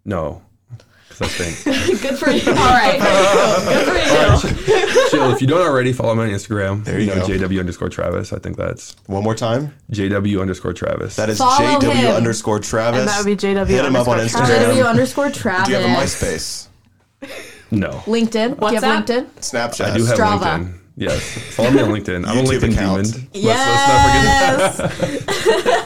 [0.04, 0.42] No.
[1.08, 2.48] Because I think, Good for you.
[2.50, 2.98] All right.
[3.68, 3.96] Good for
[4.70, 5.10] you.
[5.10, 6.84] Jill, if you don't already, follow me on Instagram.
[6.84, 7.26] There you know, go.
[7.26, 8.32] JW underscore Travis.
[8.32, 9.72] I think that's One more time.
[9.92, 11.16] JW underscore Travis.
[11.16, 12.14] That is Follow JW him.
[12.14, 13.00] underscore Travis.
[13.00, 14.46] And that would be JW Hit him up on Instagram.
[14.46, 14.76] Travis.
[14.78, 15.66] JW underscore Travis.
[15.68, 16.68] Do you have a MySpace?
[17.70, 17.88] no.
[18.04, 18.30] LinkedIn.
[18.32, 19.04] Do you have WhatsApp?
[19.06, 19.26] LinkedIn?
[19.40, 19.84] Snapchat.
[19.92, 20.40] I do have Strava.
[20.40, 20.72] LinkedIn.
[20.98, 21.22] Yes.
[21.54, 22.26] Follow me on LinkedIn.
[22.26, 23.04] I'm a LinkedIn account.
[23.04, 23.28] demon.
[23.34, 25.85] Let's, let's not forget Yes.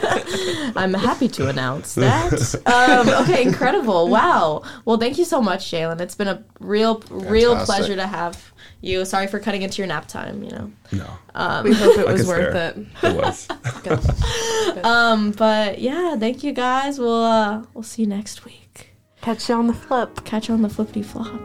[0.75, 2.31] I'm happy to announce that.
[2.71, 4.07] Um, okay, incredible.
[4.07, 4.63] Wow.
[4.85, 5.99] Well, thank you so much, Jalen.
[5.99, 8.51] It's been a real, real pleasure to have
[8.81, 9.03] you.
[9.05, 10.71] Sorry for cutting into your nap time, you know.
[10.91, 11.63] No.
[11.63, 12.73] We hope it was worth fair.
[12.75, 12.87] it.
[13.03, 13.47] It was.
[14.83, 16.97] Um, but yeah, thank you guys.
[16.97, 18.91] We'll uh, we'll see you next week.
[19.21, 20.23] Catch you on the flip.
[20.23, 21.41] Catch you on the flippity flop.